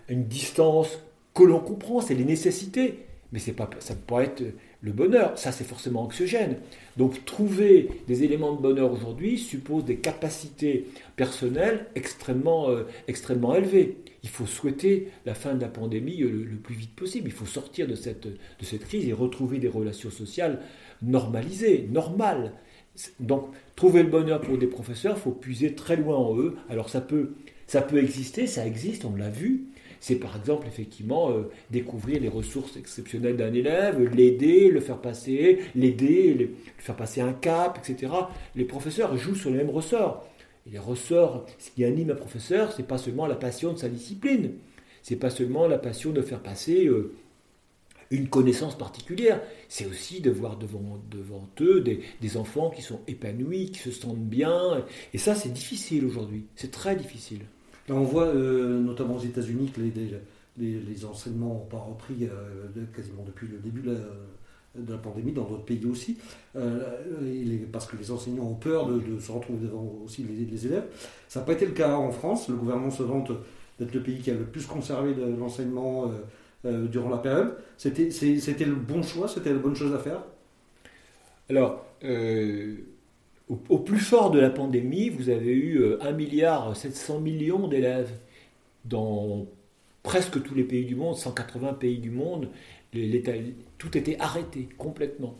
une 0.08 0.24
distance 0.24 0.98
que 1.34 1.42
l'on 1.42 1.60
comprend, 1.60 2.00
c'est 2.00 2.14
les 2.14 2.24
nécessités. 2.24 3.06
Mais 3.32 3.40
pas, 3.52 3.68
ça 3.78 3.94
peut 3.94 4.14
pas 4.14 4.22
être 4.24 4.42
le 4.82 4.92
bonheur. 4.92 5.38
Ça, 5.38 5.52
c'est 5.52 5.64
forcément 5.64 6.02
anxiogène. 6.02 6.56
Donc, 6.96 7.24
trouver 7.24 7.88
des 8.08 8.24
éléments 8.24 8.52
de 8.52 8.60
bonheur 8.60 8.92
aujourd'hui 8.92 9.38
suppose 9.38 9.84
des 9.84 9.96
capacités 9.96 10.86
personnelles 11.16 11.86
extrêmement, 11.94 12.68
euh, 12.68 12.82
extrêmement 13.08 13.54
élevées. 13.54 13.96
Il 14.24 14.28
faut 14.28 14.46
souhaiter 14.46 15.08
la 15.24 15.34
fin 15.34 15.54
de 15.54 15.60
la 15.60 15.68
pandémie 15.68 16.22
euh, 16.22 16.46
le, 16.50 16.56
plus 16.56 16.74
vite 16.74 16.94
possible. 16.94 17.28
Il 17.28 17.32
faut 17.32 17.46
sortir 17.46 17.86
de 17.86 17.94
cette, 17.94 18.26
de 18.26 18.64
cette 18.64 18.84
crise 18.84 19.08
et 19.08 19.12
retrouver 19.12 19.58
des 19.58 19.68
relations 19.68 20.10
sociales 20.10 20.60
normalisées, 21.00 21.88
normales. 21.90 22.52
Donc, 23.20 23.46
trouver 23.76 24.02
le 24.02 24.10
bonheur 24.10 24.40
pour 24.40 24.58
des 24.58 24.66
professeurs, 24.66 25.16
il 25.16 25.22
faut 25.22 25.30
puiser 25.30 25.74
très 25.74 25.96
loin 25.96 26.16
en 26.16 26.36
eux. 26.36 26.56
Alors, 26.68 26.90
ça 26.90 27.00
peut, 27.00 27.32
ça 27.66 27.80
peut 27.80 27.98
exister, 27.98 28.46
ça 28.46 28.66
existe, 28.66 29.04
on 29.04 29.16
l'a 29.16 29.30
vu 29.30 29.68
c'est 30.02 30.16
par 30.16 30.37
exemple 30.37 30.66
effectivement 30.66 31.30
euh, 31.30 31.49
découvrir 31.71 32.21
les 32.21 32.28
ressources 32.28 32.76
exceptionnelles 32.76 33.37
d'un 33.37 33.54
élève, 33.54 34.02
l'aider, 34.02 34.68
le 34.68 34.80
faire 34.80 35.00
passer, 35.00 35.61
l'aider, 35.76 36.35
le 36.35 36.50
faire 36.78 36.97
passer 36.97 37.21
un 37.21 37.32
cap, 37.32 37.78
etc. 37.78 38.12
Les 38.56 38.64
professeurs 38.64 39.16
jouent 39.16 39.37
sur 39.37 39.50
les 39.50 39.59
mêmes 39.59 39.71
ressorts. 39.71 40.26
Les 40.66 40.80
ressorts, 40.80 41.47
ce 41.56 41.71
qui 41.71 41.85
anime 41.85 42.11
un 42.11 42.16
professeur, 42.16 42.73
c'est 42.73 42.87
pas 42.87 42.99
seulement 42.99 43.28
la 43.28 43.37
passion 43.37 43.73
de 43.73 43.78
sa 43.78 43.88
discipline, 43.88 44.50
c'est 45.04 45.16
pas 45.16 45.30
seulement 45.30 45.68
la 45.68 45.78
passion 45.78 46.11
de 46.11 46.21
faire 46.21 46.40
passer 46.40 46.87
euh, 46.88 47.14
une 48.11 48.28
connaissance 48.28 48.76
particulière, 48.76 49.40
c'est 49.68 49.87
aussi 49.87 50.21
de 50.21 50.32
voir 50.32 50.56
devant, 50.56 51.00
devant 51.12 51.49
eux 51.61 51.80
des, 51.80 52.00
des, 52.21 52.37
enfants 52.37 52.71
qui 52.71 52.82
sont 52.82 52.99
épanouis, 53.06 53.71
qui 53.71 53.78
se 53.78 53.92
sentent 53.92 54.16
bien. 54.16 54.85
Et 55.14 55.18
ça, 55.18 55.37
c'est 55.37 55.52
difficile 55.52 56.04
aujourd'hui, 56.04 56.47
c'est 56.56 56.73
très 56.73 56.97
difficile 56.97 57.42
on 57.90 58.02
voit 58.02 58.26
euh, 58.26 58.80
notamment 58.80 59.16
aux 59.16 59.22
États-Unis 59.22 59.70
que 59.74 59.80
les, 59.80 60.80
les, 60.80 61.04
enseignements 61.04 61.54
n'ont 61.54 61.66
pas 61.66 61.78
repris 61.78 62.24
euh, 62.24 62.84
quasiment 62.94 63.24
depuis 63.26 63.48
le 63.48 63.58
début 63.58 63.80
de 63.80 63.96
la, 64.88 64.96
pandémie, 64.98 65.32
dans 65.32 65.44
d'autres 65.44 65.64
pays 65.64 65.84
aussi, 65.86 66.18
euh, 66.56 66.80
parce 67.72 67.86
que 67.86 67.96
les 67.96 68.10
enseignants 68.10 68.44
ont 68.44 68.54
peur 68.54 68.86
de, 68.86 69.18
se 69.18 69.32
retrouver 69.32 69.66
devant 69.66 70.00
aussi 70.04 70.24
les, 70.24 70.66
élèves. 70.66 70.84
Ça 71.28 71.40
n'a 71.40 71.46
pas 71.46 71.52
été 71.52 71.66
le 71.66 71.72
cas 71.72 71.94
en 71.94 72.10
France. 72.10 72.48
Le 72.48 72.56
gouvernement 72.56 72.90
se 72.90 73.02
vante 73.02 73.32
d'être 73.78 73.94
le 73.94 74.02
pays 74.02 74.20
qui 74.20 74.30
a 74.30 74.34
le 74.34 74.44
plus 74.44 74.66
conservé 74.66 75.14
l'enseignement 75.38 76.10
durant 76.64 77.10
la 77.10 77.18
période. 77.18 77.56
C'était 77.76 78.08
le 78.64 78.74
bon 78.74 79.02
choix, 79.02 79.28
c'était 79.28 79.52
la 79.52 79.58
bonne 79.58 79.74
chose 79.74 79.94
à 79.94 79.98
faire? 79.98 80.22
Alors, 81.50 81.84
au, 83.68 83.78
plus 83.78 83.99
fort 83.99 84.30
de 84.30 84.40
la 84.40 84.50
pandémie, 84.50 85.09
vous 85.09 85.28
avez 85.28 85.52
eu 85.52 85.85
1 86.00 86.06
euh, 86.06 86.12
milliard 86.14 86.76
700 86.76 87.21
millions 87.21 87.68
d'élèves 87.68 88.12
dans 88.85 89.47
presque 90.02 90.42
tous 90.42 90.54
les 90.54 90.64
pays 90.64 90.85
du 90.85 90.94
monde, 90.94 91.16
180 91.16 91.75
pays 91.75 91.99
du 91.99 92.11
monde. 92.11 92.49
tout 93.78 93.97
était 93.97 94.18
arrêté 94.18 94.68
complètement. 94.78 95.35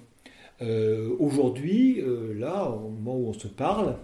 Euh, 0.61 1.11
aujourd'hui, 1.19 2.00
euh, 2.00 2.35
là, 2.38 2.71
au 2.71 2.88
moment 2.90 3.16
où 3.16 3.28
on 3.28 3.33
se 3.33 3.49
parle, 3.49 3.97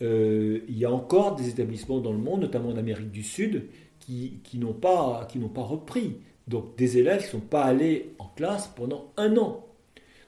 il 0.00 0.78
y 0.78 0.84
a 0.84 0.90
encore 0.90 1.36
des 1.36 1.48
établissements 1.48 2.00
dans 2.00 2.12
le 2.12 2.18
monde, 2.18 2.42
notamment 2.42 2.68
en 2.68 2.76
Amérique 2.76 3.10
du 3.10 3.22
Sud, 3.22 3.64
qui, 3.98 4.38
n'ont 4.54 4.74
pas, 4.74 5.26
repris. 5.56 6.18
Donc 6.46 6.76
des 6.76 6.98
élèves 6.98 7.22
ne 7.22 7.26
sont 7.26 7.40
pas 7.40 7.64
allés 7.64 8.10
en 8.18 8.26
classe 8.36 8.70
pendant 8.76 9.10
un 9.16 9.36
an. 9.38 9.64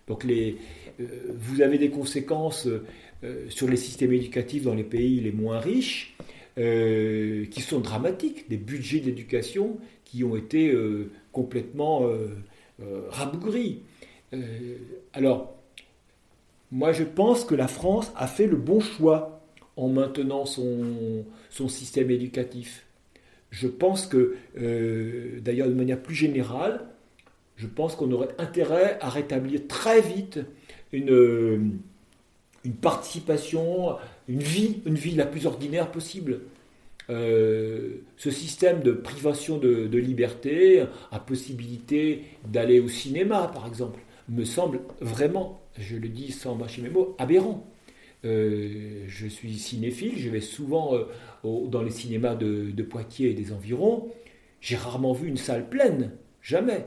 Donc 0.08 0.26
vous 1.36 1.60
avez 1.60 1.76
des 1.76 1.90
conséquences 1.90 2.66
sur 3.48 3.68
les 3.68 3.76
systèmes 3.76 4.12
éducatifs 4.12 4.62
dans 4.62 4.74
les 4.74 4.84
pays 4.84 5.20
les 5.20 5.32
moins 5.32 5.58
riches, 5.58 6.16
euh, 6.58 7.46
qui 7.46 7.60
sont 7.60 7.80
dramatiques, 7.80 8.48
des 8.48 8.56
budgets 8.56 9.00
d'éducation 9.00 9.78
qui 10.04 10.24
ont 10.24 10.36
été 10.36 10.70
euh, 10.70 11.10
complètement 11.32 12.08
rabougris. 13.10 13.82
alors, 15.12 15.54
moi 16.70 16.92
je 16.92 17.02
pense 17.04 17.44
que 17.44 17.54
la 17.54 17.68
France 17.68 18.12
a 18.16 18.26
fait 18.26 18.46
le 18.46 18.56
bon 18.56 18.80
choix 18.80 19.40
en 19.76 19.88
maintenant 19.88 20.46
son, 20.46 21.24
son 21.50 21.68
système 21.68 22.10
éducatif. 22.10 22.86
Je 23.50 23.66
pense 23.66 24.06
que, 24.06 24.36
d'ailleurs 25.40 25.68
de 25.68 25.74
manière 25.74 26.00
plus 26.00 26.14
générale, 26.14 26.86
je 27.56 27.66
pense 27.66 27.96
qu'on 27.96 28.12
aurait 28.12 28.34
intérêt 28.38 28.98
à 29.00 29.10
rétablir 29.10 29.66
très 29.66 30.00
vite 30.00 30.40
une, 30.92 31.80
une 32.68 32.74
participation, 32.74 33.96
une 34.28 34.42
vie, 34.42 34.82
une 34.84 34.94
vie 34.94 35.14
la 35.14 35.24
plus 35.24 35.46
ordinaire 35.46 35.90
possible. 35.90 36.40
Euh, 37.08 38.02
ce 38.18 38.30
système 38.30 38.82
de 38.82 38.92
privation 38.92 39.56
de, 39.56 39.96
liberté, 39.96 40.84
impossibilité 41.10 42.24
d'aller 42.46 42.78
au 42.78 42.88
cinéma, 42.88 43.50
par 43.54 43.66
exemple, 43.66 44.00
me 44.28 44.44
semble 44.44 44.80
vraiment, 45.00 45.62
je 45.78 45.96
le 45.96 46.08
dis 46.08 46.30
sans 46.30 46.56
mâcher 46.56 46.82
mes 46.82 46.90
mots, 46.90 47.16
aberrant. 47.18 47.66
Euh, 48.26 49.04
je 49.06 49.26
suis 49.26 49.54
cinéphile, 49.54 50.18
je 50.18 50.28
vais 50.28 50.42
souvent 50.42 50.94
euh, 50.94 51.04
dans 51.68 51.80
les 51.80 51.90
cinémas 51.90 52.34
de 52.34 52.82
Poitiers 52.82 53.30
et 53.30 53.34
des 53.34 53.50
environs. 53.54 54.10
J'ai 54.60 54.76
rarement 54.76 55.14
vu 55.14 55.26
une 55.26 55.38
salle 55.38 55.70
pleine. 55.70 56.12
Jamais. 56.48 56.86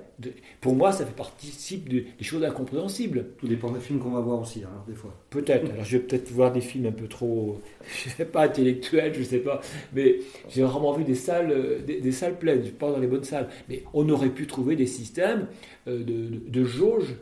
Pour 0.59 0.73
moi, 0.73 0.91
ça 0.91 1.05
fait 1.05 1.15
partie 1.15 1.77
des 1.87 2.23
choses 2.23 2.43
incompréhensibles. 2.43 3.27
Tout 3.37 3.47
dépend 3.47 3.69
des 3.69 3.79
films 3.79 3.99
qu'on 3.99 4.09
va 4.09 4.19
voir 4.19 4.41
aussi, 4.41 4.63
hein, 4.63 4.83
des 4.87 4.95
fois. 4.95 5.15
Peut-être. 5.29 5.71
Alors, 5.71 5.85
je 5.85 5.97
vais 5.97 6.03
peut-être 6.03 6.31
voir 6.31 6.51
des 6.51 6.61
films 6.61 6.87
un 6.87 6.91
peu 6.91 7.07
trop, 7.07 7.61
je 8.03 8.09
sais 8.09 8.25
pas, 8.25 8.45
intellectuels, 8.45 9.13
je 9.13 9.21
sais 9.21 9.37
pas. 9.37 9.61
Mais 9.93 10.17
j'ai 10.49 10.63
rarement 10.63 10.93
vu 10.93 11.03
des 11.03 11.13
salles, 11.13 11.51
euh, 11.51 11.79
des, 11.79 12.11
salles 12.11 12.39
pleines. 12.39 12.63
Je 12.65 12.71
pas 12.71 12.89
dans 12.89 12.97
les 12.97 13.05
bonnes 13.05 13.23
salles. 13.23 13.49
Mais 13.69 13.83
on 13.93 14.09
aurait 14.09 14.31
pu 14.31 14.47
trouver 14.47 14.75
des 14.75 14.87
systèmes 14.87 15.45
euh, 15.87 16.03
de, 16.03 16.39
de, 16.49 16.63
jauge. 16.65 17.13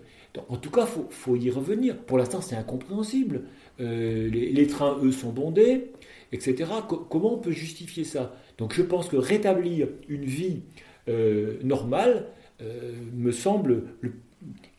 en 0.48 0.56
tout 0.56 0.72
cas, 0.72 0.88
il 0.88 1.14
faut, 1.14 1.36
y 1.36 1.50
revenir. 1.52 1.98
Pour 1.98 2.18
l'instant, 2.18 2.40
c'est 2.40 2.56
incompréhensible. 2.56 3.42
Euh, 3.82 4.30
les, 4.30 4.68
trains, 4.68 4.98
eux, 5.04 5.12
sont 5.12 5.34
bondés, 5.34 5.92
etc. 6.32 6.72
comment 7.10 7.34
on 7.34 7.40
peut 7.40 7.52
justifier 7.52 8.06
ça? 8.06 8.34
Donc, 8.58 8.74
je 8.74 8.82
pense 8.82 9.10
que 9.10 9.18
rétablir 9.18 9.90
une 10.08 10.24
vie 10.24 10.62
euh, 11.10 11.58
normal 11.64 12.28
euh, 12.62 12.94
me 13.14 13.32
semble 13.32 13.84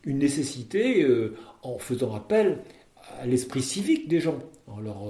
une 0.05 0.19
nécessité 0.19 1.03
euh, 1.03 1.35
en 1.61 1.77
faisant 1.77 2.15
appel 2.15 2.59
à 3.19 3.25
l'esprit 3.25 3.61
civique 3.61 4.07
des 4.07 4.19
gens, 4.19 4.39
en, 4.67 4.79
leur, 4.79 5.03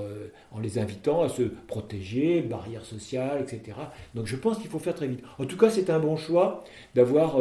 en 0.52 0.60
les 0.60 0.80
invitant 0.80 1.22
à 1.22 1.30
se 1.30 1.44
protéger, 1.44 2.42
barrières 2.42 2.86
sociales, 2.86 3.42
etc. 3.42 3.78
Donc 4.16 4.26
je 4.26 4.36
pense 4.36 4.58
qu'il 4.58 4.70
faut 4.70 4.80
faire 4.80 4.96
très 4.96 5.08
vite. 5.08 5.22
En 5.38 5.46
tout 5.46 5.58
cas, 5.58 5.70
c'est 5.70 5.90
un 5.90 6.00
bon 6.00 6.16
choix 6.16 6.64
d'avoir 6.96 7.38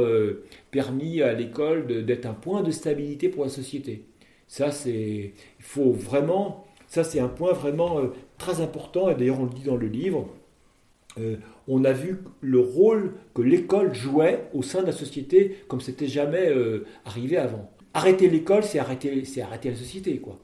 permis 0.70 1.22
à 1.22 1.32
l'école 1.32 2.04
d'être 2.04 2.26
un 2.26 2.34
point 2.34 2.62
de 2.62 2.72
stabilité 2.72 3.28
pour 3.28 3.44
la 3.44 3.49
société. 3.49 4.04
Ça, 4.49 4.70
c'est, 4.70 5.32
il 5.58 5.64
faut 5.64 5.92
vraiment, 5.92 6.66
ça 6.88 7.04
c'est 7.04 7.20
un 7.20 7.28
point 7.28 7.52
vraiment 7.52 8.02
très 8.37 8.60
important, 8.60 9.08
et 9.08 9.14
d'ailleurs 9.14 9.40
on 9.40 9.44
le 9.44 9.50
dit 9.50 9.64
dans 9.64 9.76
le 9.76 9.87
livre, 9.87 10.28
euh, 11.18 11.37
on 11.70 11.84
a 11.84 11.92
vu 11.92 12.18
le 12.40 12.58
rôle 12.58 13.12
que 13.32 13.42
l'école 13.42 13.94
jouait 13.94 14.44
au 14.52 14.62
sein 14.62 14.82
de 14.82 14.86
la 14.86 14.92
société 14.92 15.56
comme 15.68 15.80
c'était 15.80 16.08
jamais 16.08 16.48
euh, 16.48 16.84
arrivé 17.04 17.36
avant. 17.36 17.70
Arrêter 17.94 18.28
l'école, 18.28 18.64
c'est 18.64 18.80
arrêter, 18.80 19.24
c'est 19.24 19.40
arrêter 19.40 19.70
la 19.70 19.76
société, 19.76 20.18
quoi. 20.18 20.38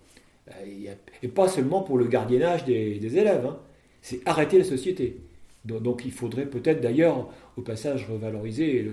Euh, 0.51 0.95
et 1.23 1.29
pas 1.29 1.49
seulement 1.49 1.83
pour 1.83 1.99
le 1.99 2.07
gardiennage 2.07 2.65
des, 2.65 3.19
élèves, 3.19 3.45
hein. 3.45 3.59
c'est 4.03 4.21
arrêter 4.25 4.59
la 4.59 4.65
société. 4.65 5.17
Donc, 5.65 6.05
il 6.05 6.13
faudrait 6.13 6.47
peut-être 6.47 6.81
d'ailleurs, 6.81 7.29
au 7.57 7.63
passage, 7.63 8.07
revaloriser 8.09 8.89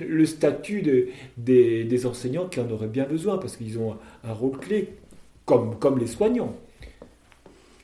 le, 0.00 0.24
statut 0.26 1.10
des, 1.36 2.06
enseignants 2.06 2.46
qui 2.46 2.60
en 2.60 2.70
auraient 2.70 2.86
bien 2.86 3.06
besoin, 3.06 3.38
parce 3.38 3.56
qu'ils 3.56 3.80
ont 3.80 3.96
un, 4.22 4.32
rôle 4.32 4.56
clé, 4.58 4.90
comme, 5.46 5.76
comme 5.80 5.98
les 5.98 6.06
soignants. 6.06 6.54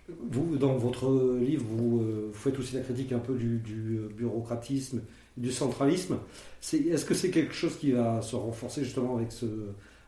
Vous, 0.09 0.57
dans 0.57 0.75
votre 0.77 1.37
livre, 1.38 1.65
vous, 1.69 2.00
euh, 2.00 2.31
faites 2.33 2.59
aussi 2.59 2.77
la 2.77 2.81
critique 2.81 3.12
un 3.12 3.19
peu 3.19 3.35
du, 3.35 3.61
euh, 3.99 4.09
bureaucratisme, 4.17 5.03
du 5.37 5.53
centralisme. 5.53 6.19
Est-ce 6.73 7.05
que 7.05 7.12
c'est 7.12 7.31
quelque 7.31 7.53
chose 7.53 7.77
qui 7.77 7.93
va 7.93 8.23
se 8.23 8.35
renforcer 8.35 8.83
justement 8.85 9.17
avec, 9.17 9.33
ce, 9.33 9.47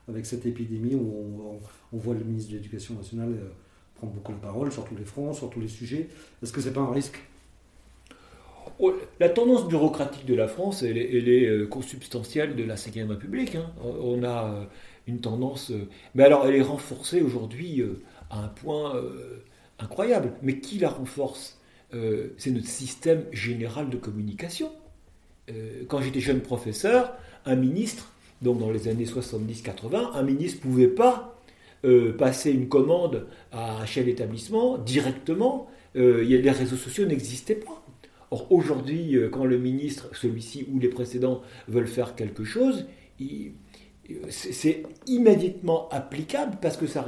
avec 0.09 0.25
cette 0.25 0.47
épidémie 0.47 0.95
où 0.95 1.61
on, 1.93 1.97
voit 1.99 2.15
le 2.15 2.25
ministre 2.25 2.53
de 2.53 2.57
l'Éducation 2.57 2.95
nationale 2.95 3.33
euh, 3.33 3.49
prendre 3.95 4.15
beaucoup 4.15 4.33
de 4.33 4.39
parole 4.39 4.73
sur 4.73 4.85
tous 4.87 4.97
les 4.97 5.05
fronts, 5.05 5.35
sur 5.35 5.51
tous 5.51 5.61
les 5.61 5.69
sujets? 5.69 6.09
Est-ce 6.43 6.53
que 6.53 6.63
c'est 6.63 6.73
pas 6.73 6.81
un 6.81 6.93
risque? 6.93 7.21
La 9.19 9.29
tendance 9.29 9.69
bureaucratique 9.69 10.25
de 10.25 10.35
la 10.35 10.49
France, 10.49 10.83
elle, 10.83 10.97
est 10.97 11.69
consubstantielle 11.69 12.57
de 12.57 12.65
la 12.65 12.77
Ve 12.77 13.11
République. 13.11 13.55
Hein. 13.55 13.71
On 13.83 14.25
a 14.25 14.67
une 15.07 15.21
tendance. 15.21 15.71
mais 16.15 16.25
alors, 16.25 16.47
elle 16.47 16.55
est 16.55 16.63
renforcée 16.63 17.21
aujourd'hui 17.21 17.83
à 18.31 18.43
un 18.43 18.49
point 18.49 18.95
incroyable. 19.83 20.33
Mais 20.43 20.61
qui 20.61 20.79
la 20.79 20.89
renforce 20.89 21.59
C'est 21.93 22.51
notre 22.51 22.69
système 22.69 23.25
général 23.33 23.91
de 23.91 23.97
communication. 23.97 24.71
quand 25.89 26.01
j'étais 26.01 26.21
jeune 26.21 26.41
professeur, 26.41 27.15
un 27.47 27.57
ministre, 27.57 28.13
donc 28.43 28.59
dans 28.59 28.71
les 28.71 28.89
années 28.89 29.07
70-80, 29.07 30.13
un 30.15 30.23
ministre 30.23 30.59
ne 30.59 30.63
pouvait 30.63 30.89
pas 30.89 31.37
passer 32.19 32.53
une 32.53 32.69
commande 32.69 33.27
à 33.51 33.81
un 33.81 33.87
chef 33.87 34.05
d'établissement 34.05 34.79
directement. 34.79 35.69
les 35.95 36.51
réseaux 36.51 36.77
sociaux 36.77 37.07
n'existaient 37.07 37.57
pas. 37.57 37.81
Or, 38.31 38.51
aujourd'hui, 38.53 39.17
euh, 39.17 39.29
quand 39.29 39.45
le 39.45 39.59
ministre, 39.59 40.09
celui-ci 40.15 40.67
ou 40.73 40.79
les 40.79 40.89
précédents, 40.89 41.43
veulent 41.69 41.89
faire 41.89 42.15
quelque 42.15 42.45
chose, 42.45 42.87
c'est 44.31 44.83
immédiatement 45.07 45.89
applicable 45.91 46.59
parce 46.61 46.77
que 46.77 46.87
ça, 46.87 47.05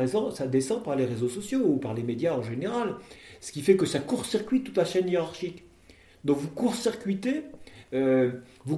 descend 0.46 0.82
par 0.82 0.96
les 0.96 1.04
réseaux 1.04 1.28
sociaux 1.28 1.62
ou 1.64 1.76
par 1.76 1.94
les 1.94 2.02
médias 2.02 2.34
en 2.34 2.42
général. 2.42 2.96
Ce 3.40 3.52
qui 3.52 3.62
fait 3.62 3.76
que 3.76 3.86
ça 3.86 3.98
court-circuite 3.98 4.64
toute 4.64 4.76
la 4.76 4.84
chaîne 4.84 5.08
hiérarchique. 5.08 5.64
Donc 6.24 6.38
vous 6.38 6.48
court-circuitez, 6.48 7.42
euh, 7.94 8.32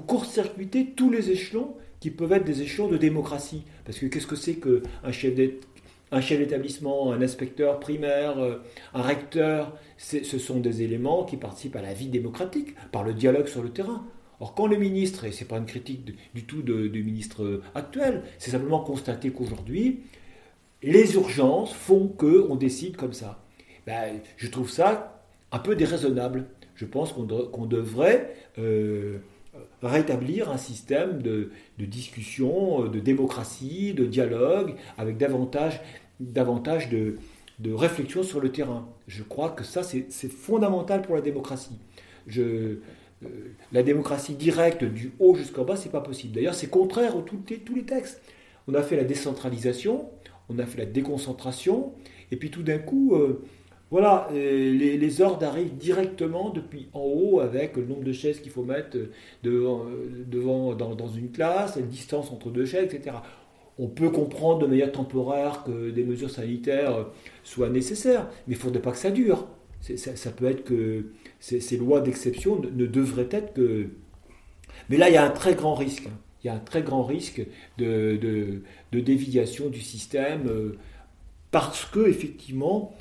court-circuitez 0.07 0.93
tous 0.97 1.11
les 1.11 1.31
échelons 1.31 1.77
qui 2.01 2.11
peuvent 2.11 2.33
être 2.33 2.45
des 2.45 2.63
échelons 2.63 2.89
de 2.89 2.97
démocratie. 2.97 3.65
Parce 3.85 3.99
que 3.99 4.07
qu'est-ce 4.07 4.27
que 4.27 4.37
c'est 4.37 4.55
qu'un 4.57 5.13
chef 5.13 5.35
un 6.13 6.21
chef 6.21 6.39
d'établissement, 6.39 7.13
un 7.13 7.23
inspecteur 7.23 7.81
primaire, 7.81 8.39
euh, 8.39 8.59
un 8.95 9.03
recteur, 9.03 9.77
ce 9.97 10.39
sont 10.39 10.61
des 10.61 10.83
éléments 10.83 11.25
qui 11.25 11.37
participent 11.37 11.77
à 11.77 11.83
la 11.83 11.93
vie 11.93 12.09
démocratique 12.09 12.75
par 12.93 13.03
le 13.03 13.15
dialogue 13.15 13.49
sur 13.49 13.63
le 13.63 13.71
terrain. 13.71 14.07
Or, 14.41 14.55
quand 14.55 14.67
le 14.67 14.77
ministre, 14.77 15.25
et 15.25 15.33
ce 15.33 15.41
n'est 15.41 15.49
pas 15.49 15.59
une 15.59 15.67
critique 15.67 16.15
du 16.35 16.45
tout 16.45 16.63
du 16.63 17.03
ministre 17.03 17.63
actuel, 17.75 18.23
c'est 18.39 18.51
simplement 18.51 18.81
constater 18.81 19.31
qu'aujourd'hui, 19.31 20.01
les 20.83 21.15
urgences 21.15 21.73
font 21.73 22.09
qu'on 22.09 22.57
décide 22.57 22.97
comme 22.97 23.13
ça. 23.13 23.43
Ben, 23.87 24.21
je 24.37 24.49
trouve 24.49 24.71
ça 24.71 25.23
un 25.53 25.59
peu 25.59 25.77
déraisonnable. 25.77 26.47
Je 26.75 26.85
pense 26.85 27.13
qu'on 27.13 27.67
devrait 27.67 28.35
euh, 28.59 29.19
rétablir 29.83 30.51
un 30.51 30.57
système 30.59 31.23
de, 31.23 31.51
de, 31.79 31.85
discussion, 31.85 32.87
de 32.89 32.99
démocratie, 32.99 33.95
de 33.95 34.05
dialogue, 34.05 34.75
avec 34.99 35.17
davantage 35.17 35.81
davantage 36.21 36.89
de, 36.91 37.17
réflexion 37.73 38.23
sur 38.23 38.41
le 38.41 38.51
terrain. 38.51 38.89
Je 39.07 39.23
crois 39.23 39.51
que 39.51 39.65
ça, 39.65 39.83
c'est 39.83 40.29
fondamental 40.29 41.03
pour 41.03 41.15
la 41.15 41.21
démocratie. 41.21 41.79
Je, 42.27 42.43
euh, 42.43 42.83
la 43.73 43.83
démocratie 43.83 44.35
directe 44.35 44.85
du 44.85 45.13
haut 45.19 45.35
jusqu'en 45.35 45.65
bas, 45.65 45.77
c'est 45.77 45.91
pas 45.91 46.01
possible. 46.01 46.35
D'ailleurs, 46.35 46.55
c'est 46.55 46.69
contraire 46.69 47.17
à 47.17 47.23
tous 47.23 47.75
les 47.75 47.85
textes. 47.85 48.23
On 48.69 48.75
a 48.75 48.83
fait 48.83 48.97
la 48.97 49.05
décentralisation, 49.05 50.09
on 50.49 50.59
a 50.59 50.67
fait 50.67 50.79
la 50.79 50.87
déconcentration, 50.87 51.93
et 52.31 52.37
puis 52.37 52.51
tout 52.51 52.63
d'un 52.63 52.79
coup, 52.79 53.15
euh, 53.15 53.43
voilà, 53.91 54.29
euh, 54.33 54.73
les, 54.73 55.21
ordres 55.21 55.45
arrivent 55.45 55.77
directement 55.77 56.51
depuis 56.51 56.89
en 56.95 57.03
haut 57.03 57.41
avec 57.41 57.77
le 57.77 57.85
nombre 57.85 58.05
de 58.05 58.13
chaises 58.13 58.41
qu'il 58.41 58.53
faut 58.53 58.65
mettre 58.65 58.97
devant, 59.43 59.85
devant 60.27 60.75
dans, 60.75 60.95
dans, 60.95 61.09
une 61.09 61.31
classe, 61.31 61.77
la 61.77 61.83
distance 61.83 62.31
entre 62.31 62.51
deux 62.51 62.65
chaises, 62.65 62.95
etc 62.95 63.17
on 63.79 63.89
peut 63.89 64.11
comprendre 64.11 64.61
de 64.61 64.67
manière 64.67 64.93
temporaire 64.93 65.65
que 65.65 65.91
des 65.91 66.05
mesures 66.05 66.31
sanitaires 66.31 67.07
soient 67.43 67.71
nécessaires, 67.71 68.29
mais 68.47 68.55
il 68.55 68.57
ne 68.57 68.63
faudrait 68.63 68.83
pas 68.83 68.93
que 68.93 68.99
ça 68.99 69.11
dure. 69.11 69.47
Ça, 69.97 70.31
peut 70.31 70.47
être 70.47 70.65
que 70.65 71.07
ces, 71.41 71.77
lois 71.77 72.01
d'exception 72.01 72.61
ne, 72.61 72.87
devraient 72.87 73.29
être 73.31 73.53
que... 73.53 73.89
Mais 74.89 74.97
là, 74.97 75.11
il 75.11 75.15
y 75.15 75.19
a 75.19 75.25
un 75.25 75.31
très 75.31 75.55
grand 75.55 75.75
risque. 75.75 76.07
Hein. 76.07 76.19
Il 76.45 76.49
y 76.49 76.51
a 76.51 76.55
un 76.55 76.59
très 76.59 76.83
grand 76.83 77.05
risque 77.05 77.43
de, 77.79 78.61
déviation 78.93 79.71
du 79.71 79.81
système 79.81 80.47
euh, 80.47 80.77
parce 81.51 81.87
que, 81.87 82.07
effectivement, 82.07 82.95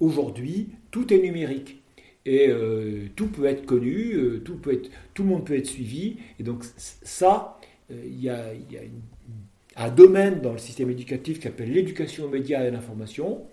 aujourd'hui, 0.00 0.70
tout 0.90 1.12
est 1.12 1.18
numérique. 1.18 1.80
Et 2.26 2.48
euh, 2.48 3.06
tout 3.14 3.28
peut 3.28 3.46
être 3.46 3.64
connu, 3.64 4.14
euh, 4.14 4.40
tout, 4.44 4.56
peut 4.56 4.74
être, 4.74 4.90
tout 5.14 5.22
le 5.22 5.28
monde 5.28 5.46
peut 5.46 5.56
être 5.56 5.66
suivi. 5.66 6.16
Et 6.40 6.42
donc 6.42 6.64
ça, 6.74 7.58
il 7.90 8.20
y 8.20 8.28
a, 8.28 8.44
un 9.76 9.90
domaine 9.90 10.40
dans 10.40 10.52
le 10.52 10.58
système 10.58 10.90
éducatif 10.90 11.38
qui 11.38 11.44
s'appelle 11.44 11.72
l'éducation 11.72 12.24
aux 12.24 12.28
médias 12.28 12.64
et 12.64 12.66
à 12.66 12.70
l'information, 12.70 13.46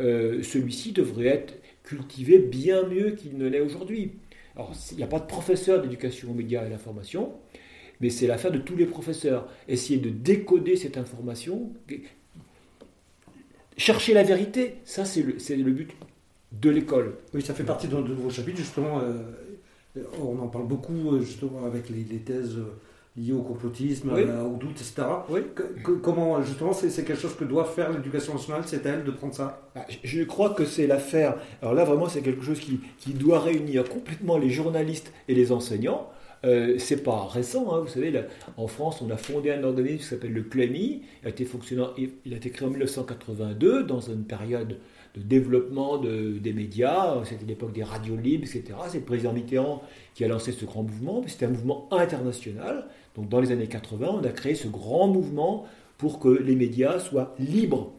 celui-ci 0.00 0.92
devrait 0.92 1.26
être 1.26 1.54
cultivé 1.88 2.38
bien 2.38 2.86
mieux 2.86 3.12
qu'il 3.12 3.38
ne 3.38 3.48
l'est 3.48 3.60
aujourd'hui. 3.60 4.12
Alors, 4.54 4.72
il 4.92 4.98
n'y 4.98 5.02
a 5.02 5.06
pas 5.06 5.20
de 5.20 5.26
professeur 5.26 5.80
d'éducation 5.80 6.30
aux 6.30 6.34
médias 6.34 6.62
et 6.62 6.66
à 6.66 6.68
l'information, 6.68 7.32
mais 8.00 8.10
c'est 8.10 8.26
l'affaire 8.26 8.52
de 8.52 8.58
tous 8.58 8.76
les 8.76 8.84
professeurs. 8.84 9.48
Essayer 9.68 9.98
de 9.98 10.10
décoder 10.10 10.76
cette 10.76 10.98
information, 10.98 11.72
chercher 13.78 14.12
la 14.12 14.22
vérité, 14.22 14.74
ça 14.84 15.06
c'est 15.06 15.22
le, 15.22 15.36
le, 15.62 15.72
but 15.72 15.90
de 16.52 16.68
l'école. 16.68 17.14
Oui, 17.32 17.40
ça 17.40 17.54
fait 17.54 17.64
partie 17.64 17.88
de, 17.88 17.96
vos 17.96 18.30
chapitres, 18.30 18.58
justement. 18.58 19.00
Euh, 19.00 19.22
on 20.20 20.38
en 20.40 20.48
parle 20.48 20.66
beaucoup, 20.66 21.14
euh, 21.14 21.20
justement, 21.22 21.64
avec 21.64 21.88
les, 21.88 22.04
les 22.04 22.18
thèses 22.18 22.58
liées 23.18 23.32
au 23.32 23.42
complotisme, 23.42 24.10
au 24.10 24.56
doute, 24.56 24.80
etc. 24.80 25.02
comment, 26.02 26.42
justement, 26.42 26.72
c'est 26.72 27.04
quelque 27.04 27.20
chose 27.20 27.34
que 27.34 27.44
doit 27.44 27.64
faire 27.64 27.92
l'éducation 27.92 28.34
nationale, 28.34 28.62
c'est 28.66 28.84
elle 28.86 29.04
de 29.04 29.10
prendre 29.10 29.34
ça? 29.34 29.68
Ah, 29.74 29.84
Je 30.04 30.22
crois 30.22 30.50
que 30.50 30.64
c'est 30.64 30.86
l'affaire. 30.86 31.36
Alors 31.62 31.74
là, 31.74 31.84
vraiment, 31.84 32.08
c'est 32.08 32.22
quelque 32.22 32.44
chose 32.44 32.60
qui, 32.60 32.80
qui, 32.98 33.12
doit 33.12 33.40
réunir 33.40 33.88
complètement 33.88 34.38
les 34.38 34.50
journalistes 34.50 35.12
et 35.26 35.34
les 35.34 35.52
enseignants. 35.52 36.08
Euh, 36.44 36.76
c'est 36.78 37.02
pas 37.02 37.26
récent, 37.26 37.74
hein, 37.74 37.80
vous 37.80 37.88
savez, 37.88 38.12
en 38.56 38.68
France, 38.68 39.02
on 39.02 39.10
a 39.10 39.16
fondé 39.16 39.50
un 39.50 39.64
organisme 39.64 39.98
qui 39.98 40.04
s'appelle 40.04 40.32
le 40.32 40.42
CLEMI. 40.42 41.02
Il 41.22 41.26
a 41.26 41.30
été 41.30 41.44
fonctionnant, 41.44 41.90
il 41.96 42.32
a 42.32 42.36
été 42.36 42.50
créé 42.50 42.66
en 42.68 42.70
1982 42.70 43.82
dans 43.82 44.00
une 44.00 44.24
période 44.24 44.78
de 45.16 45.22
développement 45.22 45.98
de, 45.98 46.38
des 46.38 46.52
médias. 46.52 47.16
C'était 47.24 47.44
l'époque 47.44 47.72
des 47.72 47.82
radios 47.82 48.16
libres, 48.16 48.44
etc. 48.44 48.78
C'est 48.88 48.98
le 48.98 49.04
président 49.04 49.32
Mitterrand 49.32 49.82
qui 50.14 50.24
a 50.24 50.28
lancé 50.28 50.52
ce 50.52 50.64
grand 50.64 50.82
mouvement. 50.82 51.22
C'était 51.26 51.46
un 51.46 51.50
mouvement 51.50 51.88
international. 51.90 52.86
Donc 53.18 53.28
dans 53.28 53.40
les 53.40 53.50
années 53.50 53.66
80, 53.66 54.20
on 54.22 54.24
a 54.24 54.28
créé 54.28 54.54
ce 54.54 54.68
grand 54.68 55.08
mouvement 55.08 55.66
pour 55.96 56.20
que 56.20 56.28
les 56.28 56.54
médias 56.54 57.00
soient 57.00 57.34
libres. 57.40 57.92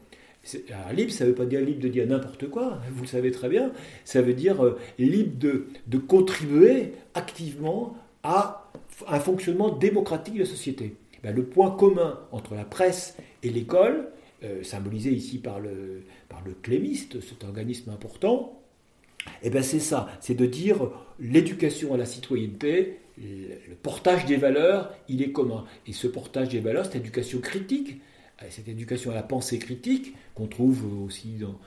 Alors, 0.70 0.92
libre, 0.94 1.12
ça 1.12 1.24
ne 1.24 1.28
veut 1.28 1.34
pas 1.34 1.44
dire 1.44 1.60
libre 1.60 1.82
de 1.82 1.88
dire 1.88 2.06
n'importe 2.06 2.48
quoi, 2.48 2.80
vous 2.90 3.02
le 3.02 3.06
savez 3.06 3.30
très 3.30 3.50
bien. 3.50 3.70
Ça 4.06 4.22
veut 4.22 4.32
dire 4.32 4.64
euh, 4.64 4.78
libre 4.98 5.38
de, 5.38 5.66
de, 5.88 5.98
contribuer 5.98 6.94
activement 7.12 7.98
à 8.22 8.70
un 9.06 9.20
fonctionnement 9.20 9.68
démocratique 9.68 10.34
de 10.34 10.40
la 10.40 10.46
société. 10.46 10.96
Ben, 11.22 11.36
le 11.36 11.44
point 11.44 11.70
commun 11.70 12.18
entre 12.32 12.54
la 12.54 12.64
presse 12.64 13.18
et 13.42 13.50
l'école, 13.50 14.08
euh, 14.42 14.62
symbolisé 14.62 15.10
ici 15.10 15.36
par 15.36 15.60
le, 15.60 16.04
par 16.30 16.42
le 16.46 16.52
clémiste, 16.62 17.20
cet 17.20 17.44
organisme 17.44 17.90
important, 17.90 18.58
eh 19.42 19.50
ben 19.50 19.62
c'est 19.62 19.80
ça, 19.80 20.08
c'est 20.20 20.34
de 20.34 20.46
dire 20.46 20.90
l'éducation 21.18 21.92
à 21.92 21.98
la 21.98 22.06
citoyenneté, 22.06 23.00
le 23.20 23.74
portage 23.74 24.24
des 24.26 24.36
valeurs, 24.36 24.94
il 25.08 25.22
est 25.22 25.32
commun. 25.32 25.64
Et 25.86 25.92
ce 25.92 26.06
portage 26.06 26.48
des 26.48 26.60
valeurs, 26.60 26.86
cette 26.86 26.96
éducation 26.96 27.40
critique, 27.40 28.00
euh, 28.42 28.46
cette 28.48 28.68
éducation 28.68 29.10
à 29.10 29.14
la 29.14 29.22
pensée 29.22 29.58
critique, 29.58 30.14
qu'on 30.34 30.46
trouve 30.46 31.04
aussi 31.04 31.36
dans, 31.38 31.58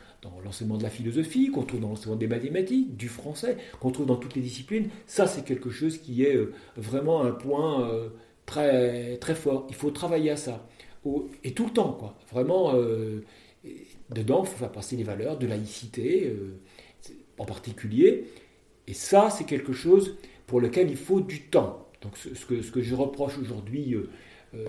l'enseignement 0.44 0.78
de 0.78 0.84
la 0.84 0.90
philosophie, 0.90 1.52
qu'on 1.52 1.64
trouve 1.64 1.82
dans 1.82 1.90
l'enseignement 1.90 2.16
des 2.16 2.28
mathématiques, 2.28 2.96
du 2.96 3.08
français, 3.08 3.58
qu'on 3.80 3.92
trouve 3.92 4.06
dans 4.06 4.16
toutes 4.16 4.36
les 4.36 4.42
disciplines, 4.42 4.90
ça 5.06 5.28
c'est 5.28 5.44
quelque 5.44 5.70
chose 5.70 5.98
qui 5.98 6.24
est 6.24 6.36
euh, 6.36 6.54
vraiment 6.78 7.24
un 7.24 7.32
point 7.32 7.88
euh, 7.90 8.10
très, 8.46 9.18
très 9.18 9.36
fort. 9.36 9.68
Il 9.70 9.76
faut 9.76 9.92
travailler 9.92 10.32
à 10.32 10.38
ça. 10.38 10.68
Et 11.44 11.54
tout 11.54 11.66
le 11.66 11.72
temps, 11.72 11.92
quoi. 11.92 12.18
Vraiment, 12.32 12.74
dedans, 14.10 14.44
il 14.46 14.50
faut 14.50 14.58
faire 14.58 14.72
passer 14.72 14.96
les 14.96 15.04
valeurs 15.04 15.38
de 15.38 15.46
laïcité, 15.46 16.34
en 17.38 17.44
particulier. 17.44 18.24
Et 18.88 18.94
ça, 18.94 19.30
c'est 19.30 19.44
quelque 19.44 19.74
chose 19.74 20.16
pour 20.54 20.62
lequel 20.62 20.92
il 20.92 20.98
faut 20.98 21.20
du 21.20 21.42
temps. 21.42 21.88
Donc 22.04 22.16
ce, 22.16 22.46
que, 22.46 22.84
je 22.84 22.94
reproche 22.94 23.40
aujourd'hui 23.40 23.96
euh, 23.96 24.08
euh, 24.54 24.68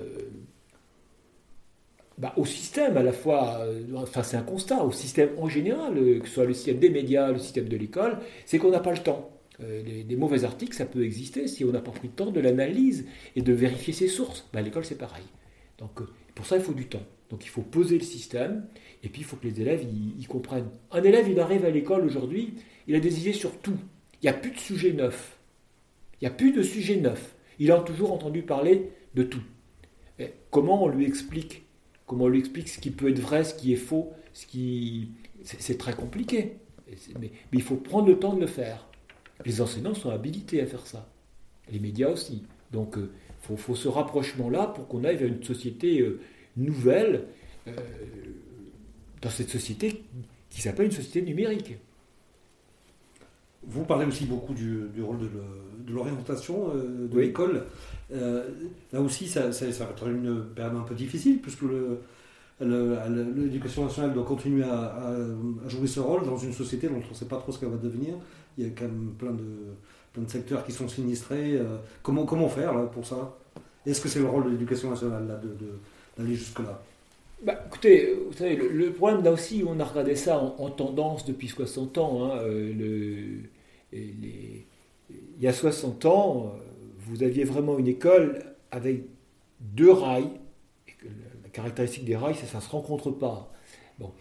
bah, 2.17 2.33
au 2.39 2.47
système, 2.47 2.97
à 2.97 3.03
la 3.03 3.13
fois, 3.13 3.59
euh, 3.59 3.83
enfin 3.97 4.23
c'est 4.23 4.39
un 4.39 4.43
constat, 4.43 4.83
au 4.83 4.93
système 4.93 5.29
en 5.37 5.47
général, 5.47 5.93
que 6.23 6.27
ce 6.27 6.33
soit 6.33 6.47
le 6.47 6.55
système 6.55 6.79
des 6.79 6.89
médias, 6.89 7.31
le 7.31 7.39
système 7.39 7.69
de 7.69 7.77
l'école, 7.77 8.17
c'est 8.47 8.57
qu'on 8.57 8.71
n'a 8.71 8.81
pas 8.81 8.93
le 8.93 9.03
temps. 9.03 9.31
des, 9.61 10.17
mauvais 10.17 10.45
articles, 10.45 10.75
ça 10.75 10.87
peut 10.87 11.05
exister 11.05 11.49
si 11.49 11.67
on 11.67 11.71
n'a 11.73 11.83
pas 11.83 11.91
pris 11.91 12.09
le 12.09 12.15
temps 12.15 12.31
de 12.31 12.41
l'analyse 12.41 13.05
et 13.37 13.43
de 13.43 13.53
vérifier 13.53 13.93
ses 13.93 14.09
sources. 14.09 14.49
Bah, 14.55 14.61
à 14.61 14.63
l'école, 14.63 14.87
c'est 14.87 14.97
pareil. 14.97 15.27
Donc 15.77 16.01
pour 16.35 16.47
ça, 16.47 16.57
il 16.57 16.63
faut 16.63 16.73
du 16.73 16.87
temps. 16.87 17.05
Donc 17.29 17.45
il 17.45 17.51
faut 17.51 17.61
poser 17.61 17.99
le 17.99 18.05
système, 18.05 18.65
et 19.03 19.11
puis 19.11 19.21
il 19.21 19.25
faut 19.27 19.37
que 19.37 19.47
les 19.47 19.61
élèves 19.61 19.85
y, 20.19 20.25
comprennent. 20.25 20.71
Un 20.93 21.03
élève, 21.03 21.29
il 21.29 21.39
arrive 21.41 21.67
à 21.67 21.71
l'école 21.71 22.07
aujourd'hui, 22.07 22.55
il 22.87 22.95
a 22.95 23.01
des 23.01 23.21
idées 23.21 23.35
sur 23.35 23.59
tout. 23.59 23.77
Il 24.23 24.31
n'y 24.31 24.31
a 24.31 24.39
plus 24.39 24.53
de 24.53 24.59
sujet 24.59 24.95
neuf. 24.95 25.34
Il 26.21 26.25
n'y 26.25 26.29
a 26.29 26.31
plus 26.31 26.53
de 26.53 26.63
sujet 26.63 26.97
neuf. 26.97 27.35
Il 27.59 27.71
a 27.73 27.79
toujours 27.81 28.13
entendu 28.13 28.43
parler 28.43 28.91
de 29.15 29.23
tout. 29.23 29.43
comment 30.51 30.83
on 30.83 30.89
lui 30.89 31.05
explique 31.07 31.63
Comment 32.07 32.25
on 32.25 32.29
lui 32.29 32.39
explique 32.39 32.69
ce 32.69 32.81
qui 32.81 32.91
peut 32.91 33.09
être 33.09 33.21
vrai, 33.21 33.45
ce 33.45 33.55
qui 33.55 33.73
est 33.73 33.77
faux, 33.77 34.13
ce 34.35 34.47
qui 34.47 35.11
c'est 35.43 35.79
très 35.79 35.95
compliqué. 35.95 36.57
Mais, 37.21 37.33
il 37.53 37.63
faut 37.63 37.77
prendre 37.77 38.09
le 38.09 38.19
temps 38.19 38.35
de 38.35 38.41
le 38.41 38.47
faire. 38.47 38.87
Les 39.45 39.61
enseignants 39.61 39.95
sont 39.95 40.11
habilités 40.11 40.61
à 40.61 40.67
faire 40.67 40.87
ça. 40.87 41.09
Les 41.71 41.79
médias 41.79 42.09
aussi. 42.09 42.45
Donc, 42.73 42.97
il 42.97 43.57
faut, 43.57 43.75
ce 43.75 43.89
rapprochement-là 43.89 44.69
pour 44.69 44.89
qu'on 44.89 45.05
aille 45.05 45.17
vers 45.17 45.29
une 45.29 45.43
société 45.43 46.07
nouvelle, 46.57 47.27
dans 49.25 49.31
cette 49.31 49.49
société 49.49 50.05
qui 50.51 50.61
s'appelle 50.61 50.87
une 50.87 50.93
société 50.93 51.23
numérique. 51.23 51.77
Vous 53.67 53.85
parlez 53.85 54.07
aussi 54.07 54.27
beaucoup 54.27 54.55
du, 54.55 54.89
rôle 55.03 55.19
de 55.19 55.93
l'orientation 55.93 56.71
de 56.75 57.21
l'école. 57.21 57.65
Euh, 58.13 58.49
là 58.93 59.01
aussi, 59.01 59.27
ça, 59.27 59.53
ça, 59.53 59.67
va 59.67 59.91
être 59.91 60.09
une 60.09 60.45
période 60.55 60.77
un 60.77 60.83
peu 60.83 60.95
difficile, 60.95 61.41
puisque 61.41 61.65
l'éducation 62.61 63.85
nationale 63.85 64.13
doit 64.13 64.25
continuer 64.25 64.65
à, 64.65 65.15
jouer 65.67 65.87
ce 65.87 66.01
rôle 66.01 66.25
dans 66.25 66.37
une 66.37 66.53
société 66.53 66.89
dont 66.89 67.01
on 67.05 67.11
ne 67.11 67.15
sait 67.15 67.27
pas 67.27 67.39
trop 67.39 67.53
ce 67.53 67.59
qu'elle 67.59 67.71
va 67.71 67.77
devenir. 67.77 68.15
Il 68.57 68.65
y 68.65 68.67
a 68.69 68.71
quand 68.71 68.85
même 68.85 69.15
plein 69.19 69.33
de, 69.33 69.43
plein 70.13 70.23
de 70.23 70.31
secteurs 70.31 70.65
qui 70.65 70.73
sont 70.73 70.89
sinistrés. 70.89 71.57
Euh, 71.57 71.77
comment, 72.03 72.25
comment 72.25 72.49
faire 72.49 72.73
là, 72.73 72.85
pour 72.85 73.05
ça? 73.05 73.37
Est-ce 73.85 74.01
que 74.01 74.09
c'est 74.09 74.21
le 74.21 74.27
rôle 74.27 74.45
de 74.45 74.51
l'éducation 74.51 74.91
nationale 74.91 75.27
là, 75.27 75.41
d'aller 76.17 76.35
jusque-là? 76.35 76.81
Bah, 77.43 77.61
écoutez, 77.67 78.15
vous 78.27 78.33
savez, 78.33 78.57
le, 78.57 78.93
problème 78.93 79.23
là 79.23 79.33
aussi, 79.33 79.65
on 79.67 79.79
a 79.81 79.85
regardé 79.85 80.15
ça 80.15 80.39
en, 80.39 80.71
tendance 80.71 81.27
depuis 81.27 81.49
60 81.49 81.99
ans. 81.99 82.25
Hein, 82.25 82.39
euh, 82.39 82.73
le, 82.73 83.41
il 83.95 84.65
y 85.41 85.47
a 85.47 85.53
60 85.53 86.05
ans, 86.07 86.55
vous 86.99 87.23
aviez 87.23 87.45
vraiment 87.45 87.79
une 87.79 87.89
école 87.89 88.43
avec 88.71 89.03
deux 89.61 89.93
rails. 89.93 90.31
la 91.43 91.49
caractéristique 91.53 92.05
des 92.05 92.17
rails, 92.17 92.35
c'est 92.35 92.47
que 92.47 92.53
ça 92.53 92.59
ne 92.59 92.63
se 92.63 92.71
rencontre 92.71 93.11
pas. 93.11 93.53
Bon. 93.99 94.13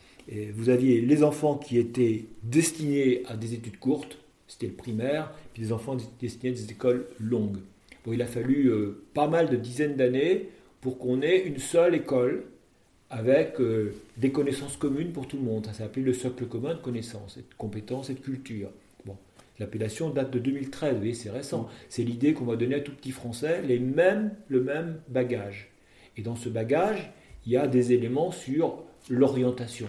Vous 0.54 0.70
aviez 0.70 1.02
les 1.02 1.24
enfants 1.24 1.58
qui 1.58 1.78
étaient 1.78 2.26
destinés 2.44 3.24
à 3.28 3.36
des 3.36 3.54
études 3.54 3.78
courtes, 3.78 4.18
c'était 4.48 4.68
le 4.68 4.74
primaire, 4.74 5.34
puis 5.54 5.64
les 5.64 5.74
enfants 5.74 5.98
destinés 6.20 6.52
à 6.52 6.56
des 6.56 6.72
écoles 6.72 7.08
longues. 7.20 7.60
Bon, 8.06 8.14
il 8.14 8.22
a 8.22 8.26
fallu 8.26 8.68
euh, 8.68 9.04
pas 9.14 9.28
mal 9.28 9.50
de 9.50 9.56
dizaines 9.56 9.96
d'années 9.96 10.50
pour 10.82 10.98
qu'on 10.98 11.22
ait 11.22 11.40
une 11.40 11.60
seule 11.60 11.96
école 11.96 12.44
avec 13.10 13.60
euh, 13.62 13.94
des 14.18 14.32
connaissances 14.32 14.76
communes 14.76 15.12
pour 15.12 15.28
tout 15.28 15.38
le 15.38 15.44
monde. 15.44 15.68
Ça 15.72 15.86
appelé 15.86 16.06
le 16.06 16.14
socle 16.14 16.46
commun 16.46 16.74
de 16.74 16.80
connaissances, 16.80 17.38
de 17.38 17.44
compétences 17.58 18.10
et 18.10 18.14
de 18.14 18.20
culture. 18.20 18.70
L'appellation 19.60 20.10
date 20.10 20.32
de 20.32 20.40
2013, 20.40 20.98
vous 21.00 21.14
c'est 21.14 21.30
récent. 21.30 21.70
C'est 21.90 22.04
l'idée 22.04 22.34
qu'on 22.34 22.46
va 22.46 22.56
donner 22.56 22.76
à 22.76 22.80
tout 22.80 22.92
petit 22.92 23.12
français 23.12 23.62
les 23.62 23.80
mêmes, 23.80 24.32
le 24.48 24.62
même 24.62 25.00
bagage. 25.10 25.70
Et 26.18 26.22
dans 26.22 26.36
ce 26.36 26.50
bagage, 26.50 27.12
il 27.46 27.52
y 27.52 27.58
a 27.58 27.68
des 27.68 27.94
éléments 27.94 28.32
sur 28.32 28.84
l'orientation. 29.10 29.88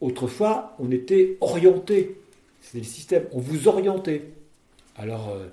Autrefois, 0.00 0.76
on 0.78 0.90
était 0.90 1.38
orienté. 1.40 2.18
C'était 2.60 2.78
le 2.78 2.84
système, 2.84 3.24
on 3.32 3.40
vous 3.40 3.68
orientait. 3.68 4.22
Alors 4.96 5.30
euh, 5.30 5.46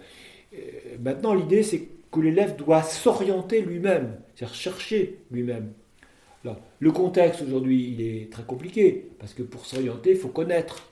euh, 0.53 0.57
maintenant, 0.99 1.33
l'idée, 1.33 1.63
c'est 1.63 1.87
que 2.11 2.19
l'élève 2.19 2.55
doit 2.55 2.83
s'orienter 2.83 3.61
lui-même, 3.61 4.19
c'est-à-dire 4.35 4.55
chercher 4.55 5.19
lui-même. 5.31 5.71
le 6.79 6.91
contexte 6.91 7.41
aujourd'hui, 7.41 7.91
il 7.93 8.01
est 8.01 8.31
très 8.31 8.43
compliqué, 8.43 9.09
parce 9.19 9.33
que 9.33 9.43
pour 9.43 9.65
s'orienter, 9.65 10.11
il 10.11 10.17
faut 10.17 10.29
connaître. 10.29 10.88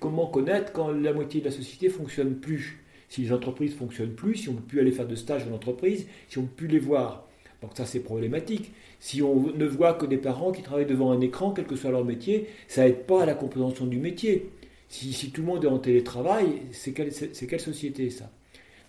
Comment 0.00 0.26
connaître 0.26 0.72
quand 0.72 0.90
la 0.90 1.12
moitié 1.12 1.40
de 1.40 1.46
la 1.46 1.50
société 1.50 1.88
fonctionne 1.88 2.36
plus 2.36 2.82
Si 3.08 3.22
les 3.22 3.32
entreprises 3.32 3.74
fonctionnent 3.74 4.14
plus, 4.14 4.36
si 4.36 4.48
on 4.48 4.52
ne 4.52 4.58
peut 4.58 4.66
plus 4.66 4.80
aller 4.80 4.92
faire 4.92 5.06
de 5.06 5.14
stage 5.14 5.46
en 5.50 5.54
entreprise, 5.54 6.06
si 6.28 6.38
on 6.38 6.42
ne 6.42 6.46
peut 6.46 6.54
plus 6.56 6.68
les 6.68 6.78
voir? 6.78 7.26
Donc 7.62 7.72
ça 7.74 7.86
c'est 7.86 8.00
problématique. 8.00 8.72
Si 9.00 9.22
on 9.22 9.52
ne 9.52 9.66
voit 9.66 9.94
que 9.94 10.06
des 10.06 10.16
parents 10.16 10.52
qui 10.52 10.62
travaillent 10.62 10.86
devant 10.86 11.12
un 11.12 11.20
écran, 11.20 11.52
quel 11.52 11.66
que 11.66 11.76
soit 11.76 11.90
leur 11.90 12.04
métier, 12.04 12.48
ça 12.68 12.84
n'aide 12.84 13.04
pas 13.04 13.22
à 13.22 13.26
la 13.26 13.34
compréhension 13.34 13.86
du 13.86 13.98
métier. 13.98 14.50
Si, 14.88 15.30
tout 15.30 15.42
le 15.42 15.46
monde 15.46 15.64
est 15.64 15.68
en 15.68 15.78
télétravail, 15.78 16.62
c'est 16.72 16.92
quelle, 16.92 17.12
quelle 17.12 17.60
société 17.60 18.08
ça? 18.10 18.30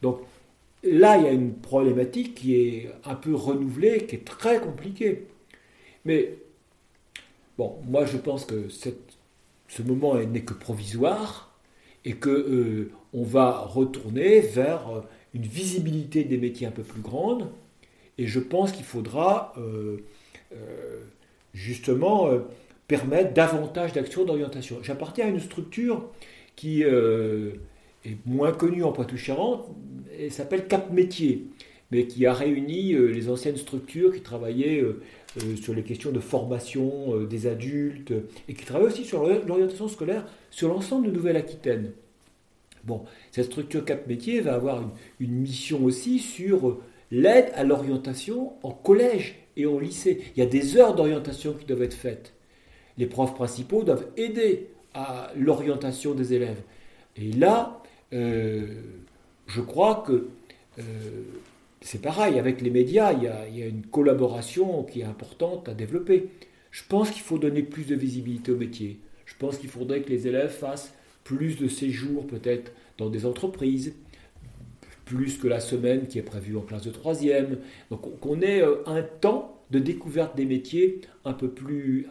Donc 0.01 0.21
là, 0.83 1.17
il 1.17 1.23
y 1.25 1.27
a 1.27 1.31
une 1.31 1.53
problématique 1.55 2.35
qui 2.35 2.55
est 2.55 2.89
un 3.03 3.15
peu 3.15 3.35
renouvelée, 3.35 4.05
qui 4.05 4.15
est 4.15 4.25
très 4.25 4.61
compliquée. 4.61 5.25
Mais 6.05 6.35
bon, 7.57 7.75
moi 7.87 8.05
je 8.05 8.17
pense 8.17 8.45
que 8.45 8.69
cette 8.69 9.08
ce 9.69 9.83
moment 9.83 10.15
n'est 10.15 10.41
que 10.41 10.53
provisoire 10.53 11.49
et 12.03 12.13
que 12.13 12.29
euh, 12.29 12.91
on 13.13 13.23
va 13.23 13.51
retourner 13.51 14.41
vers 14.41 14.89
euh, 14.89 15.01
une 15.33 15.43
visibilité 15.43 16.23
des 16.23 16.37
métiers 16.37 16.67
un 16.67 16.71
peu 16.71 16.81
plus 16.81 17.01
grande. 17.01 17.47
Et 18.17 18.27
je 18.27 18.39
pense 18.39 18.71
qu'il 18.71 18.83
faudra 18.83 19.53
euh, 19.57 19.97
justement 21.53 22.29
permettre 22.87 23.33
davantage 23.33 23.93
d'actions 23.93 24.25
d'orientation. 24.25 24.79
J'appartiens 24.81 25.27
à 25.27 25.29
une 25.29 25.39
structure 25.39 26.09
qui 26.55 26.81
est 26.81 28.17
moins 28.25 28.51
connue 28.51 28.83
en 28.83 28.91
Poitou-Charentes, 28.91 29.69
et 30.17 30.29
s'appelle 30.29 30.67
Cap 30.67 30.91
Métier, 30.91 31.45
mais 31.91 32.07
qui 32.07 32.25
a 32.25 32.33
réuni 32.33 32.91
les 32.93 33.29
anciennes 33.29 33.55
structures 33.55 34.13
qui 34.13 34.21
travaillaient 34.21 34.83
sur 35.61 35.73
les 35.73 35.83
questions 35.83 36.11
de 36.11 36.19
formation 36.19 37.15
euh, 37.15 37.25
des 37.25 37.47
adultes, 37.47 38.13
et 38.47 38.53
qui 38.53 38.65
travaille 38.65 38.87
aussi 38.87 39.05
sur 39.05 39.25
l'orientation 39.27 39.87
scolaire 39.87 40.25
sur 40.49 40.69
l'ensemble 40.69 41.07
de 41.07 41.11
Nouvelle-Aquitaine. 41.11 41.91
Bon, 42.83 43.03
cette 43.31 43.45
structure 43.45 43.85
Cap 43.85 44.07
Métier 44.07 44.39
va 44.41 44.55
avoir 44.55 44.83
une, 45.19 45.31
mission 45.31 45.83
aussi 45.83 46.19
sur 46.19 46.79
l'aide 47.11 47.51
à 47.55 47.63
l'orientation 47.63 48.53
en 48.63 48.71
collège 48.71 49.35
et 49.57 49.65
en 49.65 49.79
lycée. 49.79 50.21
Il 50.35 50.39
y 50.39 50.45
a 50.45 50.49
des 50.49 50.77
heures 50.77 50.95
d'orientation 50.95 51.53
qui 51.53 51.65
doivent 51.65 51.83
être 51.83 51.93
faites. 51.93 52.33
Les 52.97 53.05
profs 53.05 53.35
principaux 53.35 53.83
doivent 53.83 54.07
aider 54.17 54.69
à 54.93 55.31
l'orientation 55.35 56.13
des 56.13 56.33
élèves. 56.33 56.61
Et 57.17 57.31
là, 57.33 57.83
euh, 58.13 58.67
je 59.47 59.61
crois 59.61 60.03
que 60.07 60.27
c'est 61.81 62.01
pareil, 62.01 62.39
avec 62.39 62.61
les 62.61 62.69
médias, 62.69 63.13
il 63.13 63.23
y, 63.23 63.27
a, 63.27 63.67
une 63.67 63.85
collaboration 63.85 64.83
qui 64.83 65.01
est 65.01 65.05
importante 65.05 65.69
à 65.69 65.73
développer. 65.73 66.29
Je 66.71 66.83
pense 66.87 67.09
qu'il 67.09 67.21
faut 67.21 67.37
donner 67.37 67.63
plus 67.63 67.85
de 67.85 67.95
visibilité 67.95 68.51
au 68.51 68.57
métier. 68.57 68.99
Je 69.25 69.33
pense 69.37 69.57
qu'il 69.57 69.69
faudrait 69.69 70.01
que 70.01 70.09
les 70.09 70.27
élèves 70.27 70.51
fassent 70.51 70.93
plus 71.23 71.57
de 71.57 71.67
séjours 71.67 72.27
peut-être 72.27 72.71
dans 72.97 73.09
des 73.09 73.25
entreprises, 73.25 73.95
plus 75.05 75.37
que 75.37 75.47
la 75.47 75.59
semaine 75.59 76.07
qui 76.07 76.19
est 76.19 76.23
prévue 76.23 76.57
en 76.57 76.61
classe 76.61 76.83
de 76.83 76.91
troisième. 76.91 77.59
Donc 77.89 78.19
qu'on 78.19 78.41
ait 78.41 78.61
euh, 78.61 78.83
un 78.85 79.01
temps 79.01 79.59
de 79.71 79.79
découverte 79.79 80.35
des 80.35 80.45
métiers 80.45 81.01
un 81.25 81.33
peu, 81.33 81.49
plus, 81.49 82.07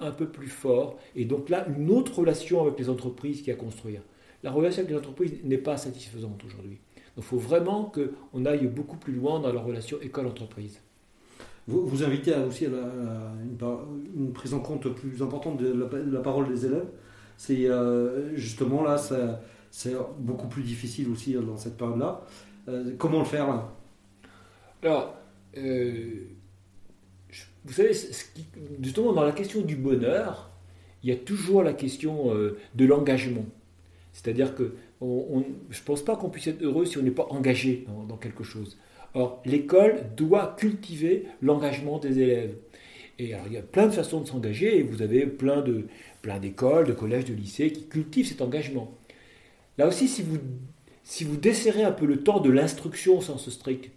fort. 0.47 0.99
Et 1.15 1.25
donc 1.25 1.49
là, 1.49 1.67
une 1.77 1.91
autre 1.91 2.21
relation 2.21 2.63
avec 2.63 2.79
les 2.79 2.89
entreprises 2.89 3.43
qui 3.43 3.51
a 3.51 3.55
construire. 3.55 4.01
La 4.43 4.51
relation 4.51 4.81
avec 4.81 4.93
les 4.93 4.99
entreprises 4.99 5.33
n'est 5.45 5.59
pas 5.59 5.77
satisfaisante 5.77 6.43
aujourd'hui. 6.45 6.79
Il 7.19 7.25
faut 7.25 7.37
vraiment 7.37 7.93
qu'on 7.93 8.47
aille 8.47 8.69
beaucoup 8.69 8.97
plus 8.97 9.13
loin 9.13 9.41
dans 9.41 9.53
la 9.53 9.61
relation 9.61 10.01
école-entreprise. 10.01 10.81
Vous, 11.67 11.85
vous 11.85 12.05
invitez 12.05 12.35
aussi 12.37 12.67
à, 12.67 12.69
une, 12.71 14.33
prise 14.33 14.55
en 14.55 14.61
compte 14.61 14.89
plus 14.95 15.21
importante 15.21 15.59
de 15.59 15.89
la, 16.13 16.21
parole 16.21 16.49
des 16.49 16.65
élèves. 16.65 16.87
C'est 17.37 17.67
euh, 17.67 18.35
justement 18.37 18.85
là, 18.85 18.99
c'est 19.71 19.95
beaucoup 20.19 20.47
plus 20.47 20.63
difficile 20.63 21.11
aussi 21.11 21.35
dans 21.35 21.57
cette 21.57 21.77
période-là. 21.77 22.23
Euh, 22.69 22.95
comment 22.97 23.19
le 23.19 23.25
faire 23.25 23.49
là? 23.49 23.69
Alors, 24.83 25.15
euh, 25.57 26.23
vous 27.65 27.73
savez, 27.73 27.93
justement, 28.81 29.13
dans 29.13 29.25
la 29.25 29.33
question 29.33 29.63
du 29.63 29.75
bonheur, 29.75 30.51
il 31.03 31.11
y 31.11 31.13
a 31.13 31.17
toujours 31.17 31.65
la 31.65 31.73
question 31.73 32.33
de 32.75 32.85
l'engagement. 32.85 33.45
C'est-à-dire 34.21 34.57
que 34.57 34.75
je 35.01 35.07
ne 35.07 35.85
pense 35.85 36.05
pas 36.05 36.17
qu'on 36.17 36.29
puisse 36.29 36.49
être 36.49 36.61
heureux 36.61 36.87
si 36.87 36.99
on 36.99 37.03
n'est 37.03 37.13
pas 37.13 37.29
engagé 37.31 37.87
dans, 38.09 38.17
quelque 38.17 38.43
chose. 38.43 38.77
Or, 39.15 39.41
l'école 39.47 40.07
doit 40.17 40.57
cultiver 40.59 41.27
l'engagement 41.41 42.01
des 42.01 42.19
élèves. 42.19 42.57
Et 43.21 43.33
alors, 43.33 43.47
il 43.47 43.53
y 43.53 43.59
a 43.59 43.63
plein 43.63 43.87
de 43.87 43.93
façons 43.93 44.21
de 44.21 44.27
s'engager, 44.27 44.77
et 44.77 44.83
vous 44.83 45.03
avez 45.03 45.25
plein 45.25 45.63
de 45.63 45.87
d'écoles, 46.43 46.87
de 46.87 46.93
collèges, 46.93 47.27
de 47.27 47.33
lycées 47.33 47.71
qui 47.71 47.87
cultivent 47.87 48.27
cet 48.27 48.43
engagement. 48.43 48.93
Là 49.79 49.87
aussi, 49.87 50.09
si 50.09 51.25
vous 51.25 51.37
desserrez 51.37 51.85
un 51.85 51.93
peu 51.93 52.05
le 52.05 52.19
temps 52.25 52.41
de 52.41 52.51
l'instruction 52.51 53.19
au 53.19 53.23
sens 53.23 53.49
strict, 53.49 53.91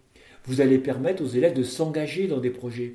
vous 0.45 0.61
allez 0.61 0.77
permettre 0.77 1.23
aux 1.23 1.27
élèves 1.27 1.55
de 1.55 1.63
s'engager 1.63 2.27
dans 2.27 2.39
des 2.39 2.51
projets. 2.51 2.93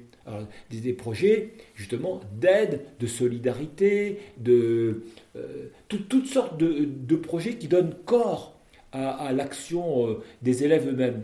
Des, 0.70 0.92
projets 0.92 1.52
justement 1.74 2.20
d'aide, 2.38 2.82
de 3.00 3.06
solidarité, 3.06 4.18
de, 4.38 5.02
euh, 5.36 5.68
toutes 5.88 6.26
sortes 6.26 6.58
de, 6.58 7.16
projets 7.16 7.54
qui 7.54 7.68
donnent 7.68 7.94
corps 8.04 8.58
à, 8.92 9.32
l'action 9.32 10.08
euh, 10.08 10.22
des 10.42 10.64
élèves 10.64 10.88
eux-mêmes. 10.88 11.22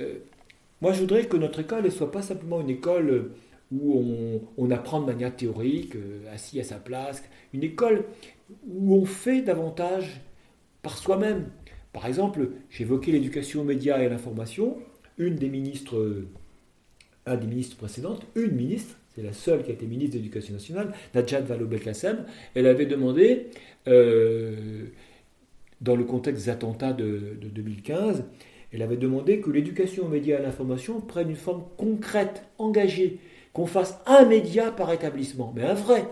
Euh, 0.00 0.14
moi, 0.80 0.92
je 0.92 1.00
voudrais 1.00 1.26
que 1.26 1.36
notre 1.36 1.60
école 1.60 1.84
ne 1.84 1.90
soit 1.90 2.10
pas 2.10 2.22
simplement 2.22 2.60
une 2.60 2.70
école 2.70 3.30
où 3.70 4.40
on, 4.58 4.70
apprend 4.70 5.00
de 5.00 5.06
manière 5.06 5.34
théorique, 5.34 5.94
assis 6.32 6.60
à 6.60 6.64
sa 6.64 6.76
place, 6.76 7.22
une 7.54 7.62
école 7.62 8.04
où 8.68 8.96
on 8.96 9.04
fait 9.04 9.42
davantage 9.42 10.20
par 10.82 10.98
soi-même. 10.98 11.46
Par 11.92 12.06
exemple, 12.06 12.50
j'évoquais 12.68 13.12
l'éducation 13.12 13.60
aux 13.60 13.64
médias 13.64 14.00
et 14.00 14.06
à 14.06 14.08
l'information. 14.08 14.78
Une 15.16 15.36
des 15.36 15.48
ministres, 15.48 16.24
un 17.26 17.36
des 17.36 17.46
ministres 17.46 17.76
précédentes, 17.76 18.22
une 18.34 18.52
ministre, 18.52 18.96
c'est 19.14 19.22
la 19.22 19.32
seule 19.32 19.62
qui 19.62 19.70
a 19.70 19.74
été 19.74 19.86
ministre 19.86 20.14
de 20.14 20.18
l'Éducation 20.18 20.54
nationale, 20.54 20.92
Najat 21.14 21.42
Vallaud-Belkacem, 21.42 22.24
elle 22.54 22.66
avait 22.66 22.86
demandé 22.86 23.48
euh, 23.88 24.86
dans 25.80 25.96
le 25.96 26.04
contexte 26.04 26.44
des 26.44 26.50
attentats 26.50 26.92
de, 26.92 27.36
2015, 27.40 28.24
elle 28.72 28.82
avait 28.82 28.96
demandé 28.96 29.40
que 29.40 29.50
l'éducation 29.50 30.06
aux 30.06 30.08
médias 30.08 30.36
et 30.36 30.38
à 30.38 30.42
l'information 30.42 31.00
prenne 31.00 31.30
une 31.30 31.36
forme 31.36 31.64
concrète, 31.76 32.44
engagée, 32.58 33.18
qu'on 33.52 33.66
fasse 33.66 33.98
un 34.06 34.24
média 34.24 34.70
par 34.70 34.90
établissement, 34.92 35.52
mais 35.54 35.62
un 35.62 35.74
vrai. 35.74 36.06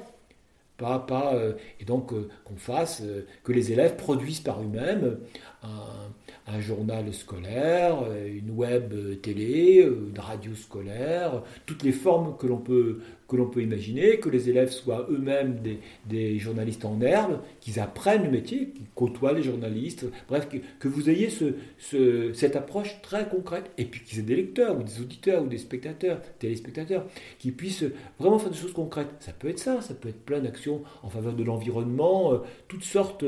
Pas, 0.77 0.99
pas, 0.99 1.35
euh, 1.35 1.55
et 1.79 1.85
donc 1.85 2.13
euh, 2.13 2.29
qu'on 2.45 2.57
fasse, 2.57 3.03
que 3.45 3.53
les 3.53 3.73
élèves 3.73 3.97
produisent 3.97 4.41
par 4.41 4.63
eux-mêmes 4.63 5.19
un, 5.63 6.61
journal 6.61 7.13
scolaire, 7.15 8.03
euh, 8.05 8.27
une 8.29 8.51
web 8.51 8.93
euh, 8.93 9.15
télé, 9.15 9.83
euh, 9.85 10.11
une 10.13 10.19
radio 10.19 10.55
scolaire, 10.55 11.43
toutes 11.65 11.85
les 11.85 11.93
formes 11.93 12.37
que 12.37 12.47
l'on 12.47 12.59
peut, 12.59 13.01
que 13.29 13.37
l'on 13.37 13.47
peut 13.47 13.63
imaginer, 13.63 14.19
que 14.19 14.29
les 14.29 14.49
élèves 14.49 14.71
soient 14.71 15.07
eux-mêmes 15.11 15.61
des, 16.07 16.39
journalistes 16.39 16.85
en 16.85 17.01
herbe, 17.01 17.41
qu'ils 17.61 17.79
apprennent 17.79 18.25
le 18.25 18.31
métier, 18.31 18.71
qu'ils 18.71 18.89
côtoient 18.95 19.33
les 19.33 19.43
journalistes, 19.43 20.07
bref, 20.29 20.49
que, 20.81 20.89
vous 20.89 21.09
ayez 21.09 21.31
ce, 21.31 22.33
cette 22.35 22.57
approche 22.57 23.01
très 23.03 23.29
concrète, 23.29 23.71
et 23.79 23.85
puis 23.85 24.03
qu'ils 24.03 24.19
aient 24.19 24.23
des 24.23 24.37
lecteurs, 24.37 24.79
ou 24.79 24.83
des 24.83 25.01
auditeurs, 25.01 25.45
ou 25.45 25.47
des 25.47 25.59
spectateurs, 25.59 26.21
téléspectateurs, 26.41 27.07
qui 27.39 27.53
puissent 27.53 27.85
vraiment 28.19 28.39
faire 28.39 28.51
des 28.51 28.59
choses 28.59 28.73
concrètes. 28.73 29.11
Ça 29.21 29.33
peut 29.33 29.49
être 29.49 29.61
ça, 29.61 29.81
ça 29.81 29.95
peut 29.95 30.09
être 30.09 30.25
plein 30.25 30.41
d'actions 30.41 30.83
en 31.03 31.09
faveur 31.09 31.35
de 31.35 31.45
l'environnement, 31.45 32.41
toutes 32.67 32.85
sortes. 32.85 33.25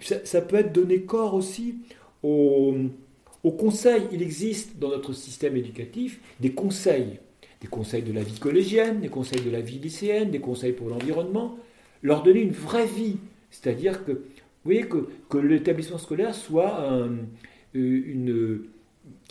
Ça, 0.00 0.40
peut 0.40 0.56
être 0.56 0.72
donner 0.72 1.02
corps 1.02 1.34
aussi 1.34 1.76
au, 2.22 2.74
conseil. 3.58 4.02
Il 4.12 4.22
existe 4.22 4.78
dans 4.78 4.88
notre 4.88 5.12
système 5.12 5.56
éducatif 5.56 6.20
des 6.40 6.52
conseils, 6.52 7.18
des 7.60 7.68
conseils 7.68 8.02
de 8.02 8.12
la 8.12 8.22
vie 8.22 8.38
collégienne, 8.38 9.00
des 9.00 9.08
conseils 9.08 9.40
de 9.40 9.50
la 9.50 9.60
vie 9.60 9.78
lycéenne, 9.78 10.30
des 10.30 10.40
conseils 10.40 10.72
pour 10.72 10.88
l'environnement, 10.88 11.58
leur 12.02 12.22
donner 12.22 12.40
une 12.40 12.52
vraie 12.52 12.86
vie. 12.86 13.16
C'est-à-dire 13.50 14.04
que, 14.04 14.12
vous 14.12 14.20
voyez, 14.64 14.82
que, 14.82 15.08
que 15.28 15.38
l'établissement 15.38 15.98
scolaire 15.98 16.34
soit 16.34 16.78
un, 16.78 17.16
euh, 17.74 18.02
une, 18.06 18.64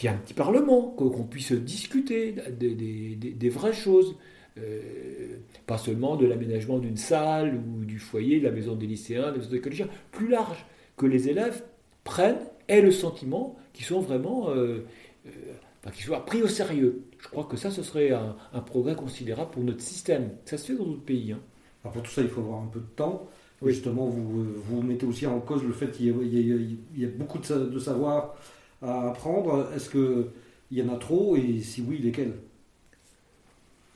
un 0.03 0.13
petit 0.13 0.33
parlement, 0.33 0.81
qu'on 0.81 1.23
puisse 1.23 1.51
discuter 1.51 2.35
des, 2.59 3.49
vraies 3.49 3.73
choses. 3.73 4.15
Euh, 4.57 5.37
pas 5.67 5.77
seulement 5.77 6.15
de 6.15 6.25
l'aménagement 6.25 6.79
d'une 6.79 6.97
salle 6.97 7.55
ou 7.55 7.83
du 7.83 7.99
foyer, 7.99 8.39
de 8.39 8.45
la 8.45 8.51
maison 8.51 8.75
des 8.75 8.87
lycéens, 8.87 9.31
des 9.31 9.39
maisons 9.39 9.51
des 9.51 9.61
collégiens, 9.61 9.89
plus 10.11 10.29
large, 10.29 10.65
que 10.95 11.05
les 11.05 11.27
élèves 11.29 11.63
prennent 12.05 12.39
et 12.69 12.81
le 12.81 12.91
sentiment 12.91 13.57
qu'ils 13.73 13.85
sont 13.85 13.99
vraiment 13.99 14.49
euh, 14.49 14.85
euh, 15.27 15.91
qu'ils 15.93 16.05
soient 16.05 16.25
pris 16.25 16.41
au 16.41 16.47
sérieux. 16.47 17.03
Je 17.19 17.27
crois 17.27 17.43
que 17.43 17.57
ça, 17.57 17.69
ce 17.69 17.83
serait 17.83 18.11
un, 18.11 18.61
progrès 18.61 18.95
considérable 18.95 19.51
pour 19.51 19.63
notre 19.63 19.81
système. 19.81 20.31
Ça 20.45 20.57
se 20.57 20.71
fait 20.71 20.77
dans 20.77 20.85
d'autres 20.85 21.05
pays. 21.05 21.33
Hein. 21.33 21.39
Alors 21.83 21.93
pour 21.93 22.03
tout 22.03 22.11
ça, 22.11 22.21
il 22.21 22.29
faut 22.29 22.41
avoir 22.41 22.61
un 22.61 22.67
peu 22.67 22.79
de 22.79 22.85
temps. 22.95 23.27
Justement, 23.65 24.05
vous, 24.05 24.45
vous 24.55 24.81
mettez 24.81 25.05
aussi 25.05 25.25
en 25.25 25.39
cause 25.39 25.63
le 25.63 25.73
fait 25.73 25.91
qu'il 25.91 26.05
y, 26.05 27.05
a 27.05 27.07
beaucoup 27.09 27.39
de, 27.39 27.79
savoir 27.79 28.35
à 28.81 29.09
apprendre. 29.09 29.69
Est-ce 29.75 29.89
qu'il 29.89 30.31
y 30.71 30.81
en 30.81 30.93
a 30.93 30.97
trop? 30.97 31.35
Et 31.35 31.59
si 31.61 31.81
oui, 31.81 31.97
lesquels? 31.99 32.33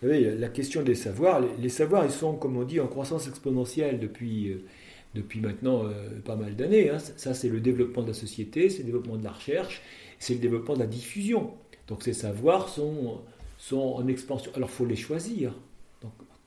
Oui, 0.04 0.38
la 0.38 0.50
question 0.50 0.82
des 0.82 0.96
savoirs, 0.96 1.42
les, 1.60 1.70
savoirs, 1.70 2.06
ils 2.06 2.12
sont, 2.12 2.36
comme 2.36 2.58
on 2.58 2.64
dit, 2.64 2.80
en 2.80 2.88
croissance 2.88 3.28
exponentielle 3.28 4.00
depuis, 4.00 4.50
euh, 4.50 4.64
depuis 5.14 5.40
maintenant 5.40 5.86
euh, 5.86 6.20
pas 6.26 6.36
mal 6.36 6.56
d'années. 6.56 6.90
Hein. 6.90 6.98
Ça, 7.00 7.34
c'est 7.34 7.50
le 7.50 7.60
développement 7.60 8.02
de 8.02 8.08
la 8.08 8.14
société, 8.14 8.70
c'est 8.70 8.80
le 8.80 8.86
développement 8.86 9.18
de 9.18 9.24
la 9.24 9.32
recherche, 9.32 9.82
c'est 10.18 10.34
le 10.34 10.40
développement 10.40 10.74
de 10.74 10.80
la 10.80 10.88
diffusion. 10.88 11.54
Donc 11.88 12.04
ces 12.04 12.14
savoirs 12.14 12.70
sont, 12.70 13.20
sont 13.58 13.78
en 13.78 14.08
expansion. 14.08 14.52
Alors 14.56 14.70
il 14.70 14.76
faut 14.76 14.86
les 14.86 14.96
choisir. 14.96 15.54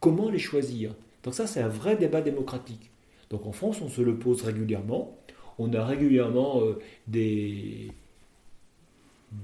Comment 0.01 0.31
les 0.31 0.39
choisir? 0.39 0.95
Donc 1.23 1.35
ça, 1.35 1.47
c'est 1.47 1.61
un 1.61 1.69
vrai 1.69 1.97
débat 1.97 2.21
démocratique. 2.21 2.91
Donc 3.31 3.47
en 3.47 3.53
France, 3.53 3.81
on 3.81 3.89
se 3.89 4.01
le 4.01 4.17
pose 4.17 4.43
régulièrement. 4.43 5.17
On 5.59 5.73
a 5.73 5.85
régulièrement 5.85 6.61
euh, 6.63 6.79
des, 7.07 7.91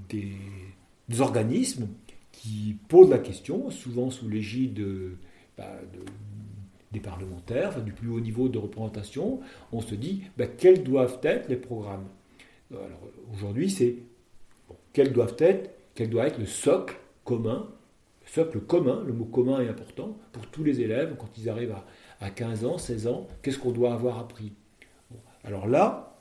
des, 0.09 0.33
organismes 1.21 1.89
qui 2.41 2.77
posent 2.89 3.11
la 3.11 3.19
question, 3.19 3.71
souvent 3.71 4.11
sous 4.11 4.29
l'égide 4.29 4.83
bah, 5.59 5.79
de 5.93 6.01
des 6.93 7.01
parlementaires, 7.01 7.83
du 7.83 7.93
plus 7.93 8.09
haut 8.09 8.21
niveau 8.21 8.49
de 8.49 8.59
représentation, 8.59 9.41
on 9.73 9.81
se 9.81 9.95
dit 9.95 10.23
ben, 10.37 10.49
quels 10.59 10.83
doivent 10.83 11.21
être 11.23 11.49
les 11.49 11.57
programmes? 11.57 12.07
Alors 12.73 13.01
aujourd'hui, 13.35 13.71
c'est 13.71 13.97
quels 14.93 15.13
doivent 15.13 15.37
être, 15.39 15.71
quel 15.95 16.11
doit 16.11 16.27
être 16.27 16.39
le 16.39 16.47
socle 16.47 16.97
commun, 17.25 17.69
le 18.23 18.29
socle 18.29 18.61
commun, 18.61 19.03
le 19.07 19.13
mot 19.13 19.25
commun 19.25 19.61
est 19.61 19.69
important 19.69 20.17
pour 20.33 20.47
tous 20.47 20.65
les 20.65 20.81
élèves 20.81 21.15
quand 21.19 21.31
ils 21.39 21.49
arrivent 21.49 21.77
à, 22.21 22.31
15 22.31 22.65
ans, 22.65 22.79
16 22.79 23.07
ans, 23.07 23.29
qu'est-ce 23.43 23.59
qu'on 23.59 23.71
doit 23.71 23.95
avoir 23.95 24.19
appris? 24.19 24.53
Alors 25.45 25.67
là, 25.67 26.17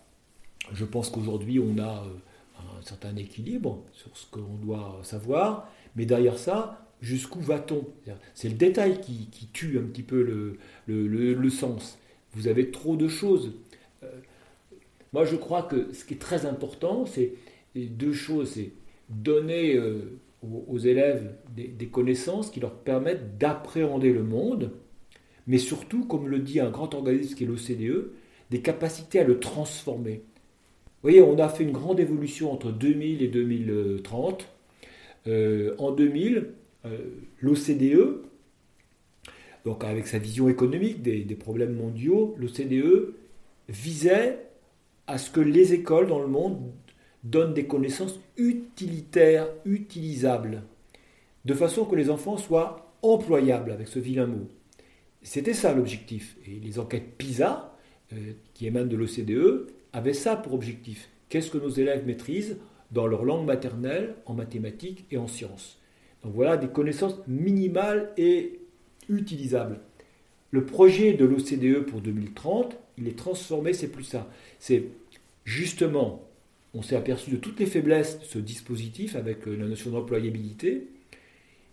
je 0.71 0.86
pense 0.86 1.10
qu'aujourd'hui 1.10 1.60
on 1.60 1.77
a 1.77 2.03
euh, 2.03 2.77
un 2.77 2.82
certain 2.82 3.15
équilibre 3.15 3.84
sur 3.91 4.15
ce 4.15 4.25
qu'on 4.27 4.55
doit 4.63 4.99
savoir, 5.03 5.69
mais 5.95 6.06
derrière 6.06 6.38
ça, 6.38 6.88
jusqu'où 7.02 7.39
va-t-on? 7.39 7.88
C'est 8.34 8.49
le 8.49 8.56
détail 8.56 9.02
qui, 9.02 9.47
tue 9.54 9.78
un 9.78 9.84
petit 9.84 10.04
peu 10.04 10.58
le, 10.88 11.49
sens. 11.49 11.97
Vous 12.34 12.47
avez 12.47 12.71
trop 12.71 12.95
de 12.95 13.08
choses. 13.08 13.54
Euh, 14.04 14.08
moi, 15.13 15.25
je 15.25 15.36
crois 15.36 15.63
que 15.63 15.91
ce 15.93 16.06
qui 16.06 16.13
est 16.13 16.17
très 16.17 16.45
important, 16.45 17.06
c'est 17.06 17.34
deux 17.75 18.13
choses. 18.13 18.52
C'est 18.52 18.71
donner 19.10 19.75
euh, 19.75 20.19
aux, 20.43 20.78
élèves 20.78 21.34
des, 21.56 21.88
connaissances 21.88 22.52
qui 22.52 22.60
leur 22.60 22.75
permettent 22.75 23.38
d'appréhender 23.38 24.13
le 24.13 24.23
monde, 24.23 24.71
mais 25.47 25.58
surtout, 25.58 26.06
comme 26.06 26.28
le 26.28 26.39
dit 26.39 26.60
un 26.60 26.69
grand 26.69 26.93
organisme 26.93 27.36
qui 27.36 27.43
est 27.43 27.47
l'OCDE, 27.47 28.12
des 28.52 28.62
capacités 28.62 29.19
à 29.19 29.23
le 29.23 29.39
transformer. 29.39 30.21
Vous 31.02 31.10
voyez, 31.10 31.21
on 31.21 31.39
a 31.39 31.49
fait 31.49 31.63
une 31.63 31.71
grande 31.71 31.99
évolution 31.99 32.52
entre 32.52 32.71
2000 32.71 33.21
et 33.21 33.28
2030. 33.28 34.47
Euh, 35.30 35.76
en 35.78 35.92
2000, 35.92 36.48
euh, 36.86 36.98
l'OCDE, 37.39 38.24
donc 39.63 39.84
avec 39.84 40.08
sa 40.08 40.18
vision 40.18 40.50
économique 40.50 41.04
des, 41.04 41.36
problèmes 41.36 41.76
mondiaux, 41.76 42.36
l'OCDE 42.39 43.13
visait 43.68 44.39
à 45.06 45.18
ce 45.20 45.30
que 45.30 45.39
les 45.39 45.74
écoles 45.74 46.08
dans 46.08 46.20
le 46.20 46.28
monde 46.28 46.72
donnent 47.24 47.54
des 47.54 47.68
connaissances 47.68 48.20
utilitaires, 48.38 49.48
utilisables, 49.65 50.63
de 51.46 51.54
façon 51.54 51.86
que 51.86 51.96
les 51.96 52.10
enfants 52.10 52.38
soient 52.38 52.96
employables 53.04 53.72
avec 53.72 53.88
ce 53.88 54.00
vilain 54.00 54.26
mot. 54.26 54.48
C'était 55.22 55.54
ça 55.54 55.74
l'objectif. 55.74 56.38
Et 56.48 56.60
les 56.60 56.80
enquêtes 56.80 57.18
PISA, 57.18 57.78
euh, 58.13 58.34
qui 58.54 58.65
émanent 58.65 58.88
de 58.88 58.96
l'OCDE, 58.96 59.68
avaient 59.94 60.13
ça 60.13 60.36
pour 60.36 60.54
objectif. 60.54 61.10
Qu'est-ce 61.28 61.52
que 61.52 61.58
nos 61.58 61.70
élèves 61.70 62.06
maîtrisent 62.08 62.58
dans 62.91 63.08
leur 63.08 63.23
langue 63.23 63.45
maternelle, 63.45 64.15
en 64.25 64.34
mathématiques 64.34 65.06
et 65.12 65.17
en 65.17 65.28
sciences 65.28 65.80
donc 66.23 66.34
voilà 66.34 66.58
des 66.58 66.67
connaissances 66.67 67.15
minimales 67.28 68.12
et 68.17 68.60
utilisables. 69.08 69.80
Le 70.52 70.65
projet 70.65 71.13
de 71.13 71.25
l'OCDE 71.25 71.86
pour 71.86 72.02
2030, 72.02 72.75
il 72.97 73.08
est 73.08 73.17
transformé, 73.17 73.73
c'est 73.73 73.88
plus 73.88 74.04
ça. 74.04 74.30
C'est 74.60 74.86
justement, 75.45 76.28
on 76.73 76.82
s'est 76.82 76.95
aperçu 76.95 77.32
de 77.32 77.38
toutes 77.38 77.60
les 77.60 77.65
faiblesses 77.65 78.19
de 78.19 78.25
ce 78.25 78.39
dispositif 78.39 79.15
avec 79.15 79.47
euh, 79.47 79.56
la 79.56 79.65
notion 79.65 79.91
d'employabilité. 79.91 80.88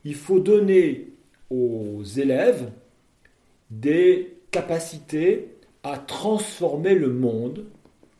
Il 0.04 0.14
faut 0.14 0.40
donner 0.40 1.08
aux 1.50 2.02
élèves 2.04 2.70
des 3.70 4.36
capacités 4.50 5.48
à 5.82 5.98
transformer 5.98 6.94
le 6.94 7.10
monde 7.10 7.64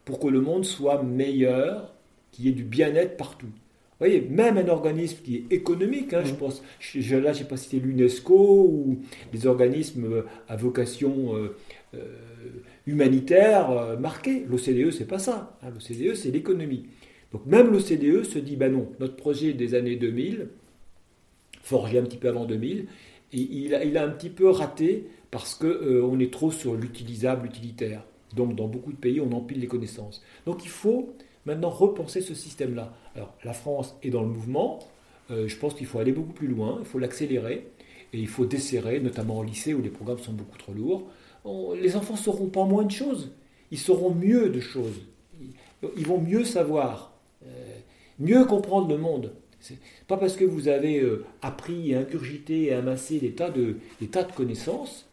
pour 0.05 0.19
que 0.19 0.29
le 0.29 0.41
monde 0.41 0.65
soit 0.65 1.03
meilleur, 1.03 1.95
qu'il 2.33 2.47
y 2.47 2.49
ait 2.49 2.53
du 2.53 2.65
bien-être 2.65 3.17
partout. 3.17 3.51
Vous 3.99 4.05
voyez, 4.05 4.21
même 4.21 4.59
un 4.59 4.69
organisme 4.69 5.19
qui 5.25 5.37
est 5.37 5.53
économique, 5.55 6.13
hein, 6.13 6.23
je 6.23 6.35
pense, 6.35 6.63
je, 6.81 7.17
là, 7.17 7.33
je 7.33 7.43
n'ai 7.43 7.49
pas 7.49 7.57
cité 7.57 7.79
l'UNESCO 7.81 8.35
ou 8.35 8.99
des 9.33 9.47
organismes 9.47 10.05
euh, 10.05 10.23
à 10.49 10.57
vocation 10.57 11.35
euh, 11.35 11.57
euh, 11.95 12.05
humanitaire 12.87 13.97
marqués. 13.99 14.45
L'OCDE, 14.51 14.91
c'est 14.91 15.07
pas 15.07 15.19
ça. 15.19 15.59
Hein. 15.63 15.69
L'OCDE, 15.71 16.15
c'est 16.15 16.31
l'économie. 16.31 16.85
Donc 17.33 17.47
même 17.47 17.73
l'OCDE 17.73 18.25
se 18.25 18.39
dit, 18.39 18.57
ben 18.57 18.71
non, 18.71 18.93
notre 19.01 19.17
projet 19.17 19.55
des 19.55 19.75
années 19.75 19.97
2000, 19.97 20.49
forgé 21.63 21.99
un 21.99 22.03
petit 22.03 22.19
peu 22.19 22.29
avant 22.29 22.45
2000, 22.45 22.89
et 23.33 23.39
il, 23.39 23.75
a, 23.75 23.83
il 23.83 23.97
a 23.97 24.05
un 24.05 24.11
petit 24.11 24.31
peu 24.31 24.51
raté 24.51 25.07
parce 25.31 25.55
qu'on 25.55 26.21
est 26.21 26.33
trop 26.33 26.51
sur 26.51 26.75
l'utilisable, 26.75 27.47
utilitaire. 27.47 28.05
Donc 28.35 28.55
dans 28.57 28.69
beaucoup 28.69 28.93
de 28.93 28.99
pays, 28.99 29.23
on 29.23 29.33
empile 29.33 29.61
les 29.61 29.67
connaissances. 29.67 30.23
Donc 30.45 30.65
il 30.65 30.71
faut 30.71 31.15
maintenant 31.47 31.71
repenser 31.71 32.21
ce 32.21 32.35
système-là. 32.35 32.93
Alors 33.15 33.33
la 33.45 33.53
France 33.53 33.97
est 34.03 34.11
dans 34.11 34.23
le 34.23 34.29
mouvement, 34.29 34.81
euh, 35.31 35.49
je 35.49 35.57
pense 35.57 35.75
qu'il 35.75 35.87
faut 35.87 35.99
aller 35.99 36.13
beaucoup 36.13 36.33
plus 36.33 36.49
loin, 36.49 36.77
il 36.81 36.87
faut 36.87 36.99
l'accélérer, 36.99 37.67
et 38.13 38.19
il 38.19 38.29
faut 38.29 38.45
desserrer, 38.45 39.01
notamment 39.01 39.39
au 39.39 39.43
lycée 39.43 39.75
où 39.75 39.81
les 39.81 39.91
programmes 39.91 40.19
sont 40.19 40.33
beaucoup 40.33 40.59
trop 40.59 40.73
lourds. 40.73 41.07
les 41.81 41.97
enfants 41.97 42.17
sauront 42.17 42.49
pas 42.49 42.65
moins 42.65 42.85
de 42.85 42.91
choses, 42.91 43.31
ils 43.71 43.79
sauront 43.79 44.15
mieux 44.15 44.51
de 44.51 44.61
choses, 44.61 45.01
ils, 45.97 46.07
vont 46.07 46.21
mieux 46.21 46.45
savoir, 46.45 47.13
euh, 47.45 47.79
mieux 48.19 48.45
comprendre 48.45 48.89
le 48.89 48.99
monde. 48.99 49.33
C'est 49.61 49.79
pas 50.07 50.17
parce 50.17 50.37
que 50.37 50.45
vous 50.45 50.69
avez 50.69 51.01
euh, 51.01 51.25
appris 51.43 51.95
ingurgité 51.95 52.65
et 52.65 52.73
amassé 52.73 53.19
des 53.19 53.33
tas 53.33 53.51
de, 53.51 53.77
connaissances 54.37 55.07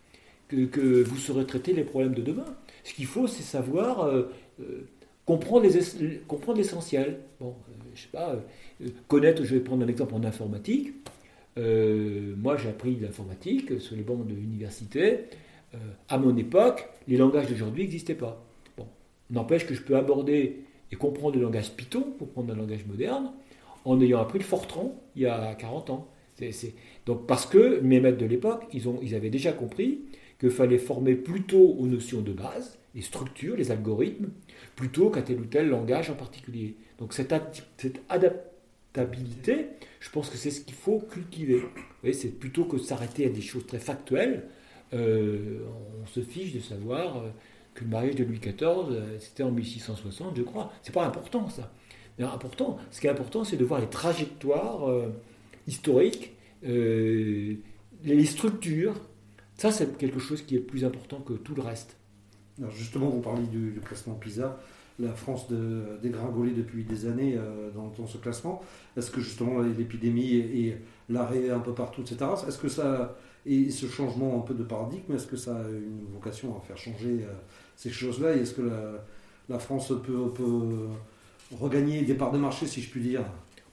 que, 0.48 0.66
que, 0.66 1.04
vous 1.04 1.18
saurez 1.18 1.46
traiter 1.46 1.74
les 1.74 1.84
problèmes 1.84 2.14
de 2.14 2.22
demain. 2.22 2.46
Ce 2.84 2.94
qu'il 2.94 3.06
faut, 3.06 3.28
c'est 3.28 3.44
savoir 3.44 4.08
comprendre 5.26 5.66
l'essentiel. 6.56 7.20
Bon, 7.40 7.56
je 7.96 8.02
sais 8.02 8.08
pas, 8.12 8.36
connaître, 9.08 9.44
je 9.44 9.56
vais 9.56 9.62
prendre 9.62 9.84
un 9.84 9.88
exemple 9.88 10.16
en 10.16 10.24
informatique. 10.24 10.94
moi, 11.58 12.58
j'ai 12.58 12.70
appris 12.70 12.96
l'informatique 12.96 13.80
sur 13.80 13.96
les 13.96 14.04
bancs 14.04 14.26
de 14.26 14.34
l'université. 14.34 15.26
à 16.10 16.18
mon 16.18 16.36
époque, 16.38 16.90
les 17.08 17.18
langages 17.18 17.48
d'aujourd'hui 17.48 17.84
n'existaient 17.84 18.16
pas. 18.16 18.44
Bon, 18.78 18.88
n'empêche 19.30 19.66
que 19.66 19.74
je 19.74 19.82
peux 19.82 19.96
aborder 19.96 20.64
et 20.92 20.96
comprendre 20.96 21.36
le 21.36 21.42
langage 21.42 21.72
Python, 21.72 22.06
pour 22.18 22.30
prendre 22.30 22.54
un 22.54 22.58
langage 22.58 22.86
moderne, 22.86 23.32
en 23.86 24.00
ayant 24.02 24.22
appris 24.22 24.40
le 24.40 24.46
Fortran 24.46 24.96
il 25.16 25.24
y 25.24 25.26
a 25.26 25.56
40 25.56 25.90
ans. 25.90 26.08
Donc 27.06 27.28
parce 27.28 27.46
que 27.46 27.80
mes 27.82 28.00
maîtres 28.00 28.18
de 28.18 28.26
l'époque, 28.26 28.66
ils, 28.74 28.84
ils 29.02 29.16
avaient 29.16 29.30
déjà 29.30 29.52
compris 29.52 30.02
qu'il 30.40 30.50
fallait 30.50 30.78
former 30.78 31.16
plutôt 31.16 31.76
aux 31.80 31.88
notions 31.88 32.22
de 32.22 32.32
base, 32.32 32.78
les 32.96 33.02
structures, 33.02 33.56
les 33.56 33.72
algorithmes, 33.72 34.30
plutôt 34.76 35.10
qu'à 35.10 35.22
tel 35.22 35.40
ou 35.40 35.46
tel 35.46 35.70
langage 35.70 36.10
en 36.10 36.16
particulier. 36.16 36.76
Donc 37.00 37.14
cette, 37.14 37.34
adaptabilité, 38.10 39.68
je 40.00 40.10
pense 40.10 40.30
que 40.30 40.38
c'est 40.38 40.52
ce 40.52 40.62
qu'il 40.62 40.76
faut 40.76 41.00
cultiver. 41.00 41.64
C'est 42.14 42.40
plutôt 42.40 42.66
que 42.66 42.78
s'arrêter 42.78 43.26
à 43.26 43.30
des 43.30 43.42
choses 43.42 43.66
très 43.66 43.80
factuelles, 43.80 44.48
euh, 44.94 45.60
on 46.02 46.06
se 46.06 46.20
fiche 46.20 46.54
de 46.54 46.60
savoir 46.60 47.18
euh, 47.18 47.30
que 47.74 47.84
le 47.84 47.90
mariage 47.90 48.16
de 48.16 48.24
Louis 48.24 48.40
XIV, 48.40 48.62
euh, 48.62 49.20
c'était 49.20 49.44
en 49.44 49.52
1660, 49.52 50.38
je 50.38 50.44
crois. 50.44 50.72
C'est 50.84 50.94
pas 50.94 51.06
important 51.06 51.50
ça. 51.50 51.72
Important, 52.20 52.78
ce 52.92 53.02
qui 53.02 53.08
est 53.08 53.10
important, 53.10 53.44
c'est 53.44 53.58
de 53.58 53.66
voir 53.66 53.82
les 53.82 53.90
trajectoires 53.90 54.88
historiques, 55.66 56.34
les 56.62 57.58
structures. 58.26 58.94
Ça, 59.58 59.72
c'est 59.72 59.98
quelque 59.98 60.20
chose 60.20 60.44
qui 60.44 60.56
est 60.56 60.60
plus 60.60 60.86
important 60.86 61.22
que 61.22 61.34
tout 61.34 61.56
le 61.56 61.64
reste. 61.64 61.98
Justement, 62.72 63.10
vous 63.10 63.22
parlez 63.22 63.48
du, 63.48 63.80
classement 63.84 64.14
PISA. 64.14 64.60
La 65.00 65.14
France 65.14 65.48
de, 65.50 65.98
dégringolé 66.04 66.52
depuis 66.52 66.84
des 66.84 67.08
années 67.08 67.36
dans, 67.74 67.88
dans, 67.98 68.06
ce 68.06 68.18
classement. 68.18 68.62
Est-ce 68.96 69.10
que 69.10 69.22
justement 69.22 69.60
l'épidémie 69.60 70.36
et, 70.36 70.68
et 70.68 70.78
l'arrêt 71.10 71.50
un 71.50 71.60
peu 71.60 71.74
partout, 71.74 72.02
etc., 72.02 72.26
est-ce 72.48 72.60
que 72.60 72.68
ça 72.68 73.16
et 73.46 73.70
ce 73.70 73.88
changement 73.88 74.38
un 74.38 74.42
peu 74.42 74.54
de 74.54 74.64
paradigme, 74.64 75.14
est-ce 75.14 75.28
que 75.28 75.36
ça 75.36 75.58
a 75.58 75.70
une 75.70 76.06
vocation 76.14 76.56
à 76.58 76.62
faire 76.62 76.78
changer 76.78 77.20
euh, 77.24 77.34
ces 77.76 77.90
choses-là? 77.90 78.36
Et 78.36 78.42
est-ce 78.42 78.54
que 78.54 78.72
la, 79.50 79.60
France 79.60 79.92
peut, 80.04 80.30
regagner 81.60 82.04
des 82.04 82.14
parts 82.14 82.32
de 82.32 82.38
marché, 82.38 82.66
si 82.68 82.82
je 82.82 82.90
puis 82.90 83.02
dire? 83.02 83.22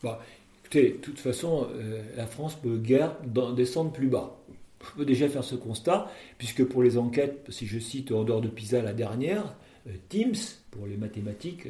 Bah, 0.02 0.20
Écoutez, 0.64 0.92
de 0.92 0.96
toute 0.98 1.18
façon, 1.18 1.68
euh, 1.74 2.02
la 2.16 2.26
France 2.26 2.56
peut 2.56 2.78
guère 2.78 3.16
descendre 3.56 3.92
plus 3.92 4.08
bas. 4.08 4.36
On 4.80 4.98
peut 4.98 5.04
déjà 5.04 5.28
faire 5.28 5.44
ce 5.44 5.54
constat, 5.54 6.10
puisque 6.38 6.64
pour 6.64 6.82
les 6.82 6.96
enquêtes, 6.98 7.46
si 7.50 7.66
je 7.66 7.78
cite 7.78 8.12
en 8.12 8.24
dehors 8.24 8.40
de 8.40 8.48
PISA 8.48 8.82
la 8.82 8.92
dernière, 8.92 9.54
euh, 9.86 9.92
Teams, 10.08 10.34
pour 10.70 10.86
les 10.86 10.96
mathématiques 10.96 11.68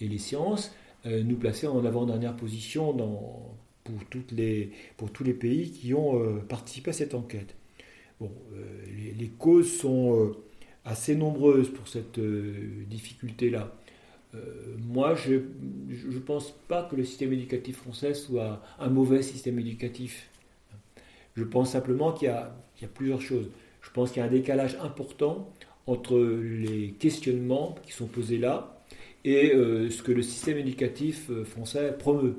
et 0.00 0.08
les 0.08 0.18
sciences, 0.18 0.74
nous 1.06 1.36
plaçait 1.36 1.66
en 1.66 1.82
avant-dernière 1.86 2.36
position 2.36 2.92
pour, 3.84 5.10
tous 5.12 5.24
les 5.24 5.34
pays 5.34 5.70
qui 5.70 5.94
ont 5.94 6.22
euh, 6.22 6.40
participé 6.40 6.90
à 6.90 6.92
cette 6.92 7.14
enquête. 7.14 7.54
Bon, 8.20 8.30
euh, 8.54 8.84
les, 9.18 9.28
causes 9.28 9.72
sont 9.72 10.16
euh, 10.16 10.36
assez 10.84 11.16
nombreuses 11.16 11.70
pour 11.70 11.88
cette 11.88 12.20
difficulté-là. 12.20 13.74
moi, 14.78 15.14
je 15.14 15.34
ne 15.34 16.18
pense 16.18 16.52
pas 16.68 16.82
que 16.84 16.96
le 16.96 17.04
système 17.04 17.32
éducatif 17.32 17.76
français 17.78 18.14
soit 18.14 18.62
un 18.78 18.88
mauvais 18.88 19.22
système 19.22 19.58
éducatif. 19.58 20.28
Je 21.40 21.44
pense 21.44 21.72
simplement 21.72 22.12
qu'il 22.12 22.28
y, 22.28 22.30
a 22.30 22.52
plusieurs 22.94 23.20
choses. 23.20 23.48
Je 23.80 23.90
pense 23.90 24.12
qu'il 24.12 24.20
y 24.20 24.22
a 24.22 24.28
un 24.28 24.30
décalage 24.30 24.76
important 24.82 25.50
entre 25.86 26.18
les 26.18 26.92
questionnements 26.98 27.74
qui 27.82 27.92
sont 27.92 28.06
posés 28.06 28.38
là 28.38 28.82
et 29.24 29.52
ce 29.52 30.02
que 30.02 30.12
le 30.12 30.22
système 30.22 30.58
éducatif 30.58 31.30
français 31.44 31.94
promeut. 31.98 32.36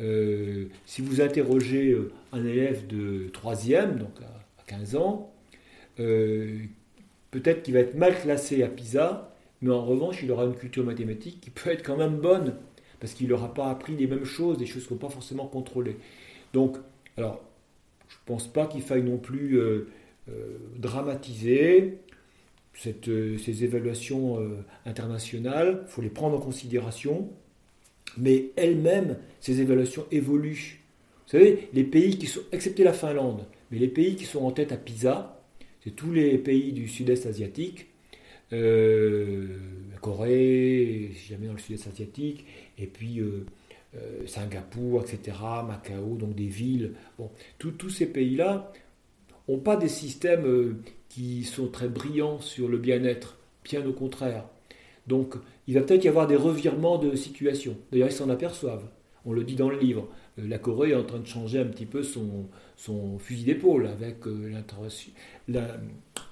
Euh, 0.00 0.66
si 0.86 1.02
vous 1.02 1.20
interrogez 1.20 1.90
euh, 1.90 2.12
un 2.32 2.44
élève 2.44 2.86
de 2.86 3.28
3e, 3.32 3.98
donc 3.98 4.20
à 4.22 4.62
15 4.66 4.96
ans, 4.96 5.32
euh, 5.98 6.58
peut-être 7.30 7.62
qu'il 7.62 7.74
va 7.74 7.80
être 7.80 7.96
mal 7.96 8.18
classé 8.18 8.62
à 8.62 8.68
PISA, 8.68 9.34
mais 9.60 9.72
en 9.72 9.84
revanche, 9.84 10.22
il 10.22 10.30
aura 10.30 10.44
une 10.44 10.54
culture 10.54 10.84
mathématique 10.84 11.40
qui 11.40 11.50
peut 11.50 11.70
être 11.70 11.84
quand 11.84 11.96
même 11.96 12.16
bonne, 12.16 12.54
parce 13.00 13.12
qu'il 13.12 13.28
n'aura 13.28 13.52
pas 13.52 13.70
appris 13.70 13.96
les 13.96 14.06
mêmes 14.06 14.24
choses, 14.24 14.58
des 14.58 14.66
choses 14.66 14.86
qu'on 14.86 14.94
n'a 14.94 15.00
pas 15.00 15.08
forcément 15.08 15.46
contrôlées. 15.46 15.96
Donc, 16.52 16.76
alors, 17.16 17.42
je 18.08 18.14
ne 18.14 18.26
pense 18.26 18.46
pas 18.46 18.66
qu'il 18.66 18.82
faille 18.82 19.02
non 19.02 19.18
plus 19.18 19.58
dramatiser 20.76 21.98
ces 22.74 23.64
évaluations 23.64 24.38
internationales, 24.86 25.84
il 25.86 25.90
faut 25.90 26.02
les 26.02 26.10
prendre 26.10 26.36
en 26.36 26.40
considération 26.40 27.30
mais 28.16 28.50
elles-mêmes, 28.56 29.16
ces 29.40 29.60
évaluations 29.60 30.06
évoluent. 30.10 30.80
Vous 31.26 31.32
savez, 31.32 31.68
les 31.74 31.84
pays 31.84 32.18
qui 32.18 32.26
sont, 32.26 32.40
excepté 32.52 32.84
la 32.84 32.92
Finlande, 32.92 33.44
mais 33.70 33.78
les 33.78 33.88
pays 33.88 34.16
qui 34.16 34.24
sont 34.24 34.44
en 34.44 34.50
tête 34.50 34.72
à 34.72 34.76
PISA, 34.76 35.40
c'est 35.84 35.94
tous 35.94 36.12
les 36.12 36.38
pays 36.38 36.72
du 36.72 36.88
sud-est 36.88 37.26
asiatique, 37.26 37.86
euh, 38.52 39.46
la 39.92 39.98
Corée, 39.98 41.10
si 41.14 41.28
jamais 41.28 41.46
dans 41.46 41.52
le 41.52 41.58
sud-est 41.58 41.86
asiatique, 41.86 42.46
et 42.78 42.86
puis 42.86 43.20
euh, 43.20 43.44
euh, 43.96 44.26
Singapour, 44.26 45.02
etc., 45.02 45.36
Macao, 45.66 46.16
donc 46.16 46.34
des 46.34 46.46
villes. 46.46 46.94
Bon, 47.18 47.30
tous 47.58 47.90
ces 47.90 48.06
pays-là 48.06 48.72
n'ont 49.48 49.58
pas 49.58 49.76
des 49.76 49.88
systèmes 49.88 50.82
qui 51.08 51.44
sont 51.44 51.68
très 51.68 51.88
brillants 51.88 52.40
sur 52.40 52.68
le 52.68 52.78
bien-être, 52.78 53.38
bien 53.64 53.84
au 53.86 53.92
contraire. 53.92 54.44
Donc, 55.06 55.34
il 55.66 55.74
va 55.74 55.80
peut-être 55.80 56.04
y 56.04 56.08
avoir 56.08 56.26
des 56.26 56.36
revirements 56.36 56.98
de 56.98 57.16
situation. 57.16 57.76
D'ailleurs, 57.90 58.08
ils 58.08 58.12
s'en 58.12 58.28
aperçoivent. 58.28 58.88
On 59.24 59.32
le 59.32 59.42
dit 59.42 59.56
dans 59.56 59.70
le 59.70 59.78
livre. 59.78 60.08
Euh, 60.38 60.46
la 60.46 60.58
Corée 60.58 60.90
est 60.90 60.94
en 60.94 61.04
train 61.04 61.18
de 61.18 61.26
changer 61.26 61.58
un 61.58 61.66
petit 61.66 61.86
peu 61.86 62.02
son, 62.02 62.48
fusil 63.18 63.44
d'épaule 63.44 63.86
avec 63.86 64.26
euh, 64.26 64.52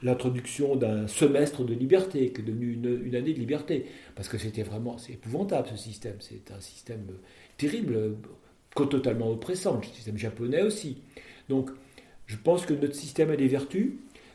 l'introduction 0.02 0.76
d'un 0.76 1.06
semestre 1.08 1.64
de 1.64 1.74
liberté, 1.74 2.32
qui 2.32 2.40
est 2.40 2.44
devenu 2.44 2.72
une, 2.74 3.14
année 3.14 3.32
de 3.32 3.38
liberté. 3.38 3.86
Parce 4.14 4.28
que 4.28 4.38
c'était 4.38 4.62
vraiment, 4.62 4.96
épouvantable 5.08 5.68
ce 5.68 5.76
système. 5.76 6.16
C'est 6.20 6.50
un 6.52 6.60
système 6.60 7.06
terrible, 7.56 8.16
totalement 8.86 9.30
oppressant. 9.30 9.78
Le 9.78 9.86
système 9.86 10.18
japonais 10.18 10.62
aussi. 10.62 10.98
Donc, 11.48 11.70
je 12.26 12.36
pense 12.36 12.66
que 12.66 12.74
notre 12.74 12.94
système 12.94 13.30
a 13.30 13.36
des 13.36 13.48
vertus. 13.48 13.92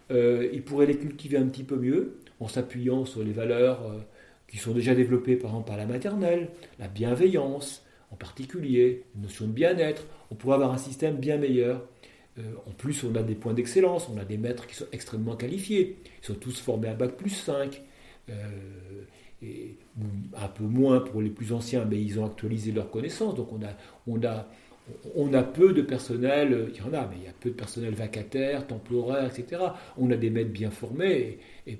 Euh, 0.09 0.49
il 0.51 0.63
pourrait 0.63 0.87
les 0.87 0.97
cultiver 0.97 1.37
un 1.37 1.47
petit 1.47 1.63
peu 1.63 1.75
mieux 1.75 2.17
en 2.39 2.47
s'appuyant 2.47 3.05
sur 3.05 3.23
les 3.23 3.31
valeurs 3.31 3.79
qui 4.47 4.57
sont 4.57 4.73
déjà 4.73 4.91
exemple 4.91 5.65
par 5.65 5.77
la 5.77 5.85
maternelle, 5.85 6.49
la 6.79 6.87
bienveillance 6.87 7.85
en 8.11 8.15
particulier, 8.15 9.03
une 9.15 9.21
notion 9.21 9.47
de 9.47 9.53
bien-être. 9.53 10.05
On 10.29 10.35
pourrait 10.35 10.55
avoir 10.55 10.73
un 10.73 10.77
système 10.77 11.15
bien 11.15 11.37
meilleur. 11.37 11.87
Euh, 12.37 12.43
en 12.65 12.71
plus, 12.71 13.03
on 13.03 13.15
a 13.15 13.23
des 13.23 13.35
points 13.35 13.53
d'excellence, 13.53 14.09
on 14.13 14.17
a 14.19 14.25
des 14.25 14.37
maîtres 14.37 14.67
qui 14.67 14.75
sont 14.75 14.85
extrêmement 14.91 15.35
qualifiés, 15.35 15.97
ils 16.21 16.25
sont 16.25 16.35
tous 16.35 16.59
formés 16.59 16.89
à 16.89 16.93
bac 16.93 17.11
plus 17.15 17.29
5. 17.29 17.81
Et 19.43 19.75
un 20.37 20.47
peu 20.47 20.63
moins 20.63 20.99
pour 20.99 21.21
les 21.21 21.29
plus 21.29 21.51
anciens, 21.51 21.85
mais 21.85 22.01
ils 22.01 22.19
ont 22.19 22.25
actualisé 22.25 22.71
leurs 22.71 22.91
connaissances. 22.91 23.35
Donc 23.35 23.51
on 23.51 23.61
a, 23.63 23.75
on 24.07 24.23
a, 24.23 24.47
on 25.15 25.33
a 25.33 25.43
peu 25.43 25.73
de 25.73 25.81
personnel, 25.81 26.69
il 26.73 26.77
y 26.77 26.81
en 26.81 26.93
a, 26.93 27.07
mais 27.07 27.17
il 27.17 27.23
y 27.23 27.27
a 27.27 27.33
peu 27.39 27.49
de 27.49 27.55
personnel 27.55 27.93
vacataire, 27.93 28.67
temporaire, 28.67 29.25
etc. 29.25 29.61
On 29.97 30.11
a 30.11 30.15
des 30.15 30.29
maîtres 30.29 30.51
bien 30.51 30.69
formés, 30.69 31.39
et, 31.65 31.79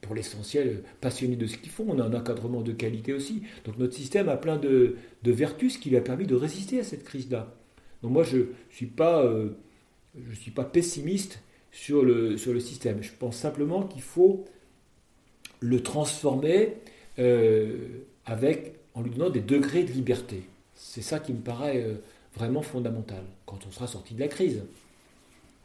pour 0.00 0.14
l'essentiel, 0.14 0.82
passionnés 1.00 1.36
de 1.36 1.46
ce 1.46 1.56
qu'ils 1.56 1.70
font. 1.70 1.86
On 1.88 2.00
a 2.00 2.04
un 2.04 2.14
encadrement 2.14 2.62
de 2.62 2.72
qualité 2.72 3.12
aussi. 3.12 3.42
Donc 3.64 3.78
notre 3.78 3.94
système 3.94 4.28
a 4.28 4.36
plein 4.36 4.56
de, 4.56 4.96
vertus 5.24 5.78
qui 5.78 5.90
lui 5.90 5.96
a 5.96 6.00
permis 6.00 6.26
de 6.26 6.34
résister 6.34 6.80
à 6.80 6.84
cette 6.84 7.04
crise-là. 7.04 7.54
Donc 8.02 8.12
moi, 8.12 8.22
je 8.22 8.38
ne 8.38 8.44
suis, 8.70 8.86
pas, 8.86 9.24
euh, 9.24 9.50
suis 10.34 10.50
pas 10.50 10.64
pessimiste 10.64 11.42
sur 11.70 12.04
le, 12.04 12.36
sur 12.36 12.52
le 12.52 12.60
système. 12.60 13.02
Je 13.02 13.12
pense 13.18 13.36
simplement 13.36 13.82
qu'il 13.82 14.02
faut 14.02 14.44
le 15.60 15.82
transformer 15.82 16.74
euh, 17.18 17.76
avec, 18.26 18.74
en 18.94 19.02
lui 19.02 19.10
donnant 19.10 19.30
des 19.30 19.40
degrés 19.40 19.84
de 19.84 19.92
liberté. 19.92 20.42
C'est 20.74 21.02
ça 21.02 21.18
qui 21.18 21.32
me 21.32 21.40
paraît 21.40 21.82
euh, 21.82 21.94
vraiment 22.34 22.62
fondamental 22.62 23.22
quand 23.46 23.58
on 23.66 23.70
sera 23.70 23.86
sorti 23.86 24.14
de 24.14 24.20
la 24.20 24.28
crise. 24.28 24.62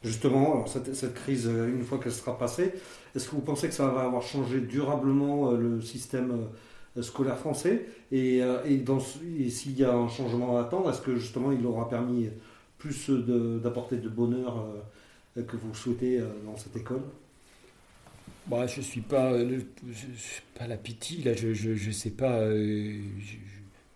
Justement, 0.02 0.54
alors 0.54 0.68
cette, 0.68 1.14
crise, 1.14 1.46
euh, 1.46 1.68
une 1.68 1.82
fois 1.82 1.98
qu'elle 1.98 2.12
sera 2.12 2.38
passée, 2.38 2.72
est-ce 3.14 3.28
que 3.28 3.36
vous 3.36 3.42
pensez 3.42 3.68
que 3.68 3.74
ça 3.74 3.86
va 3.88 4.02
avoir 4.02 4.22
changé 4.22 4.60
durablement 4.60 5.52
le 5.52 5.80
système 5.80 6.48
scolaire 7.00 7.38
français? 7.38 7.86
Et, 8.10 8.42
s'il 9.50 9.78
y 9.78 9.84
a 9.84 9.94
un 9.94 10.08
changement 10.08 10.56
à 10.56 10.62
attendre, 10.62 10.90
est-ce 10.90 11.02
que 11.02 11.16
justement 11.16 11.52
il 11.52 11.64
aura 11.66 11.88
permis 11.88 12.30
plus 12.78 13.10
d'apporter 13.10 13.96
de, 13.96 14.08
bonheur 14.08 14.64
que 15.36 15.56
vous 15.56 15.74
souhaitez 15.74 16.20
dans 16.46 16.56
cette 16.56 16.76
école? 16.76 17.02
Bah, 18.46 18.66
je 18.66 18.80
suis 18.80 19.00
pas, 19.00 19.32
pas 20.58 20.66
la 20.66 20.76
pitié, 20.76 21.22
là, 21.24 21.34
je 21.34 21.70
ne 21.70 21.92
sais 21.92 22.10
pas. 22.10 22.44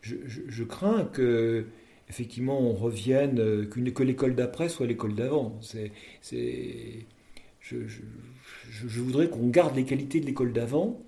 je, 0.03 0.15
je, 0.27 0.65
crains 0.65 1.05
que 1.05 1.67
effectivement, 2.09 2.61
on 2.61 2.75
revienne, 2.75 3.39
euh, 3.41 3.67
que 3.67 4.03
l'école 4.03 4.35
d'après 4.35 4.69
soit 4.69 4.87
l'école 4.87 5.15
d'avant. 5.15 5.59
C'est, 5.61 5.91
je, 7.61 9.01
voudrais 9.01 9.29
qu'on 9.29 9.49
garde 9.49 9.77
les 9.77 9.85
qualités 9.85 10.21
de 10.21 10.27
l'école 10.27 10.53
d'avant 10.53 11.01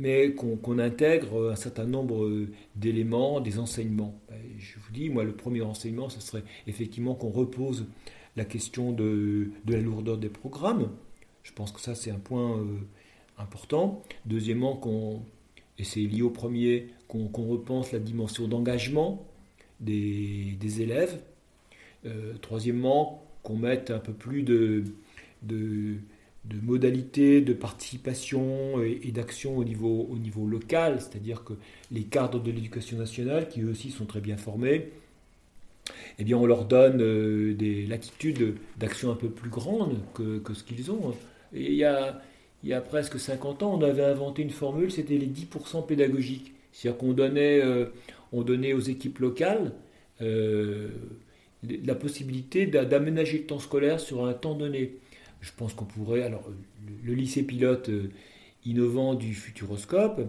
mais 0.00 0.32
qu'on 0.32 0.78
intègre 0.78 1.50
un 1.50 1.56
certain 1.56 1.84
nombre 1.84 2.46
d'éléments, 2.76 3.40
des 3.40 3.58
enseignements. 3.58 4.20
Je 4.56 4.78
vous 4.78 4.92
dis, 4.92 5.10
moi, 5.10 5.24
le 5.24 5.32
premier 5.32 5.62
enseignement, 5.62 6.08
ce 6.08 6.20
serait 6.20 6.44
effectivement 6.68 7.16
qu'on 7.16 7.30
repose 7.30 7.86
la 8.36 8.44
question 8.44 8.92
de, 8.92 9.50
la 9.66 9.80
lourdeur 9.80 10.16
des 10.16 10.28
programmes. 10.28 10.90
Je 11.48 11.52
pense 11.54 11.72
que 11.72 11.80
ça, 11.80 11.94
c'est 11.94 12.10
un 12.10 12.18
point 12.18 12.62
important. 13.38 14.02
Deuxièmement, 14.26 14.76
qu'on, 14.76 15.22
et 15.78 15.84
c'est 15.84 16.00
lié 16.00 16.22
au 16.22 16.30
premier, 16.30 16.88
qu'on 17.08 17.28
repense 17.48 17.90
la 17.92 17.98
dimension 17.98 18.46
d'engagement 18.46 19.26
des, 19.80 20.82
élèves. 20.82 21.18
troisièmement, 22.42 23.24
qu'on 23.42 23.56
mette 23.56 23.90
un 23.90 23.98
peu 23.98 24.12
plus 24.12 24.42
de, 24.42 24.84
modalités 26.62 27.40
de 27.40 27.54
participation 27.54 28.82
et, 28.82 29.10
d'action 29.10 29.56
au 29.56 29.64
niveau, 29.64 30.06
au 30.10 30.18
niveau 30.18 30.46
local, 30.46 31.00
c'est-à-dire 31.00 31.44
que 31.44 31.54
les 31.90 32.02
cadres 32.02 32.42
de 32.42 32.50
l'éducation 32.50 32.98
nationale, 32.98 33.48
qui 33.48 33.62
eux 33.62 33.70
aussi 33.70 33.90
sont 33.90 34.04
très 34.04 34.20
bien 34.20 34.36
formés, 34.36 34.90
eh 36.18 36.24
bien 36.24 36.36
on 36.36 36.46
leur 36.46 36.64
donne 36.64 37.00
euh, 37.00 37.54
des 37.54 37.86
latitudes 37.86 38.56
d'action 38.76 39.10
un 39.10 39.14
peu 39.14 39.28
plus 39.28 39.50
grandes 39.50 39.98
que, 40.14 40.42
ce 40.52 40.64
qu'ils 40.64 40.90
ont. 40.90 41.14
Il 41.52 41.74
y 41.74 41.84
a, 41.84 42.80
presque 42.80 43.18
50 43.18 43.62
ans, 43.62 43.74
on 43.78 43.82
avait 43.82 44.04
inventé 44.04 44.42
une 44.42 44.50
formule, 44.50 44.90
c'était 44.90 45.16
les 45.18 45.26
10% 45.26 45.86
pédagogiques. 45.86 46.52
C'est-à-dire 46.72 46.98
qu'on 46.98 47.12
donnait, 47.12 47.60
euh, 47.62 47.86
on 48.32 48.42
donnait 48.42 48.72
aux 48.72 48.80
équipes 48.80 49.18
locales 49.18 49.72
euh, 50.20 50.88
la 51.62 51.94
possibilité 51.94 52.66
d'aménager 52.66 53.38
le 53.38 53.46
temps 53.46 53.58
scolaire 53.58 54.00
sur 54.00 54.26
un 54.26 54.34
temps 54.34 54.54
donné. 54.54 54.96
Je 55.40 55.50
pense 55.56 55.74
qu'on 55.74 55.84
pourrait. 55.84 56.22
Alors, 56.22 56.50
le 57.04 57.14
lycée 57.14 57.42
pilote 57.42 57.88
euh, 57.88 58.10
innovant 58.64 59.14
du 59.14 59.34
Futuroscope, 59.34 60.20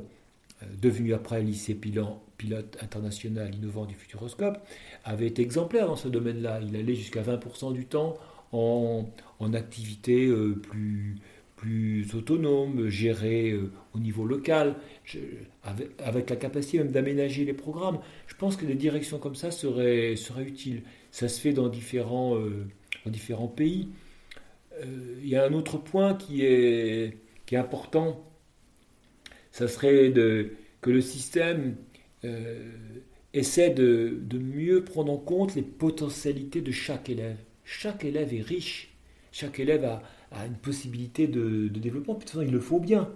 devenu 0.81 1.13
après 1.13 1.41
lycée 1.41 1.73
pilote 1.73 2.77
international 2.81 3.55
innovant 3.55 3.85
du 3.85 3.95
Futuroscope, 3.95 4.57
avait 5.03 5.27
été 5.27 5.41
exemplaire 5.41 5.87
dans 5.87 5.95
ce 5.95 6.07
domaine-là. 6.07 6.59
Il 6.61 6.75
allait 6.75 6.95
jusqu'à 6.95 7.21
20% 7.21 7.73
du 7.73 7.85
temps 7.85 8.17
en, 8.51 9.09
en 9.39 9.53
activité 9.53 10.27
euh, 10.27 10.55
plus, 10.55 11.17
plus 11.55 12.13
autonome, 12.15 12.87
gérée 12.89 13.57
au 13.93 13.99
niveau 13.99 14.25
local, 14.25 14.75
avec, 15.63 16.29
la 16.29 16.35
capacité 16.35 16.77
même 16.77 16.91
d'aménager 16.91 17.45
les 17.45 17.53
programmes. 17.53 17.99
Je 18.27 18.35
pense 18.35 18.55
que 18.55 18.65
des 18.65 18.75
directions 18.75 19.19
comme 19.19 19.35
ça 19.35 19.51
seraient, 19.51 20.15
seraient 20.15 20.45
utiles. 20.45 20.83
Ça 21.11 21.27
se 21.27 21.39
fait 21.39 21.53
dans 21.53 21.67
différents, 21.67 22.37
euh, 22.37 22.65
différents 23.07 23.47
pays. 23.47 23.89
Euh, 24.81 25.19
il 25.21 25.27
y 25.29 25.35
a 25.35 25.45
un 25.45 25.53
autre 25.53 25.77
point 25.77 26.13
qui 26.13 26.45
est, 26.45 27.17
qui 27.45 27.55
est 27.55 27.57
important, 27.57 28.23
ça 29.51 29.67
serait 29.67 30.09
de, 30.09 30.51
que 30.81 30.89
le 30.89 31.01
système 31.01 31.75
euh, 32.23 32.71
essaie 33.33 33.71
de, 33.71 34.19
mieux 34.33 34.83
prendre 34.83 35.11
en 35.11 35.17
compte 35.17 35.55
les 35.55 35.61
potentialités 35.61 36.61
de 36.61 36.71
chaque 36.71 37.09
élève. 37.09 37.37
Chaque 37.71 38.03
élève 38.03 38.33
est 38.33 38.41
riche, 38.41 38.89
chaque 39.31 39.59
élève 39.59 39.85
a, 39.85 40.01
une 40.45 40.55
possibilité 40.55 41.27
de, 41.27 41.67
développement, 41.67 42.15
puis 42.15 42.25
de 42.25 42.31
toute 42.31 42.39
façon 42.39 42.47
il 42.47 42.51
le 42.51 42.59
faut 42.59 42.79
bien. 42.79 43.07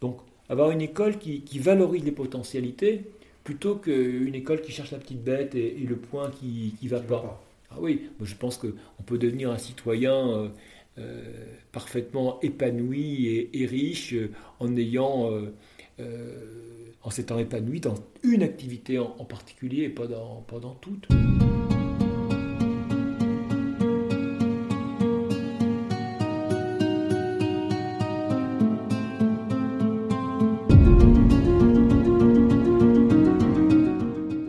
Donc 0.00 0.18
avoir 0.48 0.72
une 0.72 0.80
école 0.80 1.16
qui, 1.16 1.42
qui 1.42 1.60
valorise 1.60 2.04
les 2.04 2.10
potentialités, 2.10 3.04
plutôt 3.44 3.76
qu'une 3.76 4.34
école 4.34 4.62
qui 4.62 4.72
cherche 4.72 4.90
la 4.90 4.98
petite 4.98 5.22
bête 5.22 5.54
et, 5.54 5.86
le 5.88 5.96
point 5.96 6.30
qui 6.32 6.74
ne 6.82 6.88
va 6.88 7.00
pas. 7.00 7.40
Ah 7.70 7.76
oui, 7.78 8.10
je 8.20 8.34
pense 8.34 8.58
qu'on 8.58 9.02
peut 9.06 9.16
devenir 9.16 9.52
un 9.52 9.58
citoyen 9.58 10.28
euh, 10.28 10.48
euh, 10.98 11.22
parfaitement 11.70 12.40
épanoui 12.42 13.48
et, 13.52 13.66
riche 13.66 14.12
euh, 14.12 14.30
en 14.58 14.76
ayant, 14.76 15.30
en 17.02 17.10
s'étant 17.10 17.38
épanoui 17.38 17.78
dans 17.78 17.94
une 18.24 18.42
activité 18.42 18.98
en, 18.98 19.24
particulier 19.24 19.84
et 19.84 19.88
pas 19.88 20.08
dans, 20.08 20.42
pas 20.48 20.58
dans 20.58 20.74
toutes. 20.74 21.06